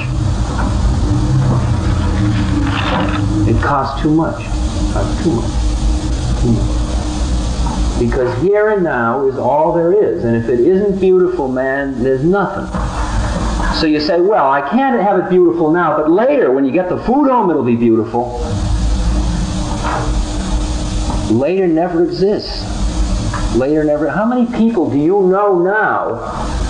It 3.55 3.63
costs 3.63 4.01
too 4.01 4.13
much. 4.13 4.43
Costs 4.93 5.23
too 5.23 5.31
much. 5.31 6.41
Too 6.41 6.51
much. 6.51 7.99
Because 7.99 8.41
here 8.41 8.69
and 8.69 8.83
now 8.83 9.25
is 9.27 9.37
all 9.37 9.73
there 9.73 9.93
is. 9.93 10.25
And 10.25 10.35
if 10.35 10.49
it 10.49 10.59
isn't 10.59 10.99
beautiful, 10.99 11.47
man, 11.47 12.03
there's 12.03 12.23
nothing. 12.23 12.65
So 13.79 13.87
you 13.87 13.99
say, 13.99 14.19
well, 14.19 14.49
I 14.49 14.61
can't 14.69 15.01
have 15.01 15.19
it 15.19 15.29
beautiful 15.29 15.71
now, 15.71 15.97
but 15.97 16.09
later, 16.09 16.51
when 16.51 16.65
you 16.65 16.71
get 16.71 16.89
the 16.89 16.97
food 17.03 17.29
home, 17.29 17.49
it'll 17.49 17.63
be 17.63 17.75
beautiful. 17.75 18.39
Later 21.31 21.67
never 21.67 22.03
exists. 22.03 22.63
Later 23.55 23.83
never. 23.83 24.09
How 24.09 24.25
many 24.25 24.45
people 24.57 24.89
do 24.89 24.97
you 24.97 25.21
know 25.21 25.59
now, 25.59 26.64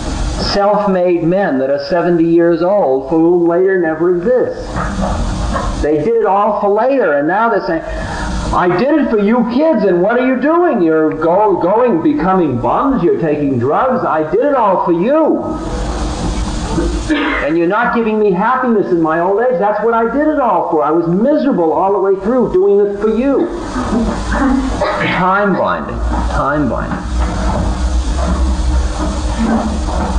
self 0.54 0.90
made 0.90 1.24
men 1.24 1.60
that 1.60 1.70
are 1.70 1.84
70 1.86 2.24
years 2.24 2.62
old, 2.62 3.10
for 3.10 3.20
whom 3.20 3.48
later 3.48 3.80
never 3.80 4.16
exists? 4.16 4.66
They 5.82 5.98
did 5.98 6.16
it 6.16 6.26
all 6.26 6.62
for 6.62 6.70
later, 6.70 7.18
and 7.18 7.28
now 7.28 7.50
they're 7.50 7.66
saying, 7.66 7.84
I 8.54 8.76
did 8.78 9.02
it 9.02 9.10
for 9.10 9.20
you 9.20 9.50
kids, 9.54 9.84
and 9.84 10.02
what 10.02 10.20
are 10.20 10.26
you 10.26 10.42
doing? 10.42 10.82
You're 10.82 11.14
go, 11.14 11.60
going, 11.62 12.02
becoming 12.02 12.60
bums, 12.62 13.04
you're 13.04 13.20
taking 13.20 13.60
drugs. 13.60 14.06
I 14.06 14.30
did 14.32 14.46
it 14.46 14.56
all 14.56 14.86
for 14.86 14.94
you. 14.94 15.44
And 17.46 17.58
you're 17.58 17.68
not 17.68 17.96
giving 17.96 18.20
me 18.20 18.32
happiness 18.32 18.88
in 18.92 19.02
my 19.02 19.20
old 19.20 19.42
age. 19.42 19.60
That's 19.60 19.84
what 19.84 19.94
I 19.94 20.12
did 20.12 20.28
it 20.28 20.40
all 20.40 20.72
for. 20.72 20.84
I 20.84 20.92
was 20.92 21.08
miserable 21.08 21.72
all 21.72 21.94
the 21.94 22.00
way 22.00 22.16
through 22.22 22.52
doing 22.54 22.78
this 22.84 23.02
for 23.02 23.16
you. 23.16 23.48
Time 25.18 25.58
binding. 25.58 25.98
Time 26.32 26.70
binding. 26.70 27.35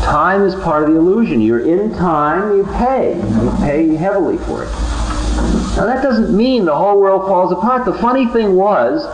Time 0.07 0.42
is 0.42 0.54
part 0.62 0.84
of 0.84 0.90
the 0.90 0.96
illusion. 1.00 1.40
You're 1.40 1.66
in 1.66 1.92
time, 1.96 2.57
you 2.57 2.64
pay. 2.78 3.16
You 3.16 3.52
pay 3.59 3.96
heavily 3.96 4.38
for 4.38 4.62
it. 4.62 4.70
Now 5.76 5.84
that 5.86 6.00
doesn't 6.00 6.34
mean 6.34 6.64
the 6.64 6.76
whole 6.76 7.00
world 7.00 7.22
falls 7.22 7.50
apart. 7.50 7.84
The 7.84 7.92
funny 7.94 8.26
thing 8.28 8.54
was, 8.54 9.04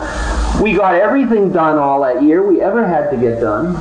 we 0.61 0.75
got 0.75 0.93
everything 0.93 1.51
done 1.51 1.79
all 1.79 2.03
that 2.03 2.21
year 2.21 2.45
we 2.47 2.61
ever 2.61 2.85
had 2.85 3.09
to 3.09 3.17
get 3.17 3.41
done. 3.41 3.73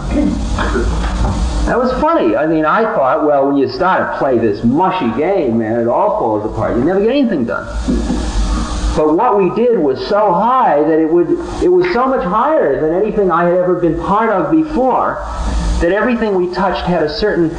That 1.66 1.76
was 1.76 1.92
funny. 2.00 2.34
I 2.34 2.46
mean, 2.46 2.64
I 2.64 2.82
thought, 2.94 3.26
well, 3.26 3.46
when 3.46 3.58
you 3.58 3.68
start 3.68 4.14
to 4.14 4.18
play 4.18 4.38
this 4.38 4.64
mushy 4.64 5.14
game, 5.20 5.58
man, 5.58 5.80
it 5.80 5.88
all 5.88 6.18
falls 6.18 6.50
apart. 6.50 6.78
You 6.78 6.82
never 6.82 7.00
get 7.00 7.10
anything 7.10 7.44
done. 7.44 7.66
But 8.96 9.14
what 9.14 9.36
we 9.36 9.54
did 9.54 9.78
was 9.78 9.98
so 10.08 10.32
high 10.32 10.82
that 10.82 10.98
it 10.98 11.12
would 11.12 11.28
it 11.62 11.68
was 11.68 11.92
so 11.92 12.06
much 12.06 12.24
higher 12.24 12.80
than 12.80 12.94
anything 12.94 13.30
I 13.30 13.44
had 13.44 13.54
ever 13.54 13.80
been 13.80 14.00
part 14.00 14.30
of 14.30 14.50
before 14.50 15.18
that 15.82 15.90
everything 15.90 16.36
we 16.36 16.46
touched 16.54 16.86
had 16.86 17.02
a 17.02 17.08
certain 17.08 17.50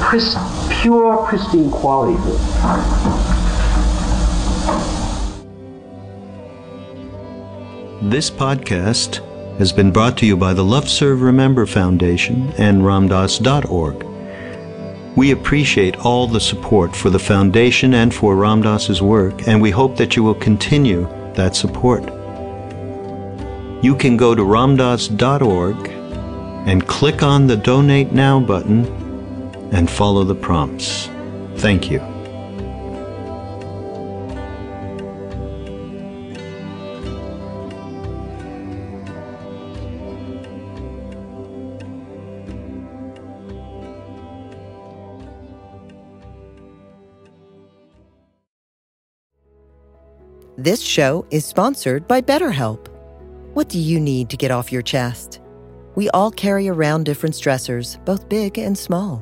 pris- 0.00 0.36
pure, 0.80 1.18
pristine 1.26 1.70
quality 1.70 2.16
to 2.22 2.30
it. 2.34 2.40
This 8.10 8.30
podcast 8.30 9.20
has 9.58 9.70
been 9.70 9.90
brought 9.90 10.16
to 10.16 10.24
you 10.24 10.34
by 10.34 10.54
the 10.54 10.64
Love 10.64 10.88
Serve 10.88 11.20
Remember 11.20 11.66
Foundation 11.66 12.54
and 12.56 12.80
RamDass.org. 12.80 14.06
We 15.14 15.32
appreciate 15.32 15.98
all 16.06 16.26
the 16.26 16.40
support 16.40 16.96
for 16.96 17.10
the 17.10 17.18
foundation 17.18 17.92
and 17.92 18.14
for 18.14 18.34
Ram 18.34 18.62
Dass's 18.62 19.02
work, 19.02 19.46
and 19.46 19.60
we 19.60 19.70
hope 19.70 19.96
that 19.98 20.16
you 20.16 20.22
will 20.22 20.36
continue 20.36 21.06
that 21.34 21.54
support. 21.54 22.04
You 23.84 23.94
can 23.94 24.16
go 24.16 24.34
to 24.34 24.42
ramdass.org 24.42 25.97
and 26.66 26.86
click 26.86 27.22
on 27.22 27.46
the 27.46 27.56
Donate 27.56 28.12
Now 28.12 28.40
button 28.40 28.86
and 29.72 29.90
follow 29.90 30.24
the 30.24 30.34
prompts. 30.34 31.08
Thank 31.56 31.90
you. 31.90 32.00
This 50.58 50.82
show 50.82 51.24
is 51.30 51.44
sponsored 51.44 52.08
by 52.08 52.20
BetterHelp. 52.20 52.88
What 53.54 53.68
do 53.68 53.78
you 53.78 54.00
need 54.00 54.28
to 54.30 54.36
get 54.36 54.50
off 54.50 54.72
your 54.72 54.82
chest? 54.82 55.40
We 55.98 56.08
all 56.10 56.30
carry 56.30 56.68
around 56.68 57.06
different 57.06 57.34
stressors, 57.34 57.98
both 58.04 58.28
big 58.28 58.56
and 58.56 58.78
small. 58.78 59.16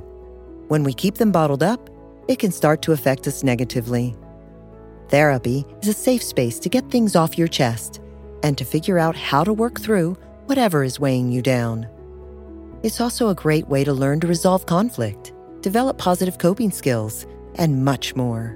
When 0.68 0.84
we 0.84 0.92
keep 0.92 1.14
them 1.14 1.32
bottled 1.32 1.62
up, 1.62 1.88
it 2.28 2.38
can 2.38 2.52
start 2.52 2.82
to 2.82 2.92
affect 2.92 3.26
us 3.26 3.42
negatively. 3.42 4.14
Therapy 5.08 5.64
is 5.80 5.88
a 5.88 5.94
safe 5.94 6.22
space 6.22 6.58
to 6.58 6.68
get 6.68 6.90
things 6.90 7.16
off 7.16 7.38
your 7.38 7.48
chest 7.48 8.02
and 8.42 8.58
to 8.58 8.66
figure 8.66 8.98
out 8.98 9.16
how 9.16 9.42
to 9.42 9.54
work 9.54 9.80
through 9.80 10.18
whatever 10.44 10.84
is 10.84 11.00
weighing 11.00 11.32
you 11.32 11.40
down. 11.40 11.88
It's 12.82 13.00
also 13.00 13.30
a 13.30 13.34
great 13.34 13.66
way 13.68 13.82
to 13.82 13.94
learn 13.94 14.20
to 14.20 14.26
resolve 14.26 14.66
conflict, 14.66 15.32
develop 15.62 15.96
positive 15.96 16.36
coping 16.36 16.70
skills, 16.70 17.26
and 17.54 17.86
much 17.86 18.14
more. 18.14 18.54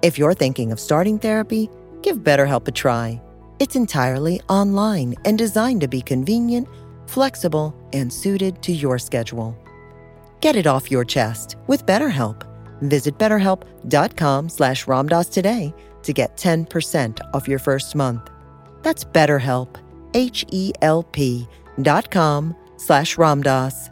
If 0.00 0.16
you're 0.16 0.32
thinking 0.32 0.72
of 0.72 0.80
starting 0.80 1.18
therapy, 1.18 1.68
give 2.00 2.20
BetterHelp 2.20 2.66
a 2.66 2.72
try. 2.72 3.20
It's 3.58 3.76
entirely 3.76 4.40
online 4.48 5.16
and 5.26 5.36
designed 5.36 5.82
to 5.82 5.86
be 5.86 6.00
convenient, 6.00 6.66
flexible, 7.10 7.74
and 7.92 8.12
suited 8.12 8.62
to 8.62 8.72
your 8.72 8.98
schedule. 8.98 9.56
Get 10.40 10.56
it 10.56 10.66
off 10.66 10.90
your 10.90 11.04
chest 11.04 11.56
with 11.66 11.84
BetterHelp. 11.86 12.46
Visit 12.82 13.18
betterhelp.com 13.18 14.48
slash 14.48 14.86
ramdass 14.86 15.30
today 15.30 15.74
to 16.02 16.12
get 16.12 16.36
10% 16.36 17.20
off 17.34 17.46
your 17.46 17.58
first 17.58 17.94
month. 17.94 18.30
That's 18.82 19.04
betterhelp, 19.04 19.76
H-E-L-P 20.14 21.46
dot 21.82 22.10
com 22.10 22.56
slash 22.76 23.16
ramdass. 23.16 23.89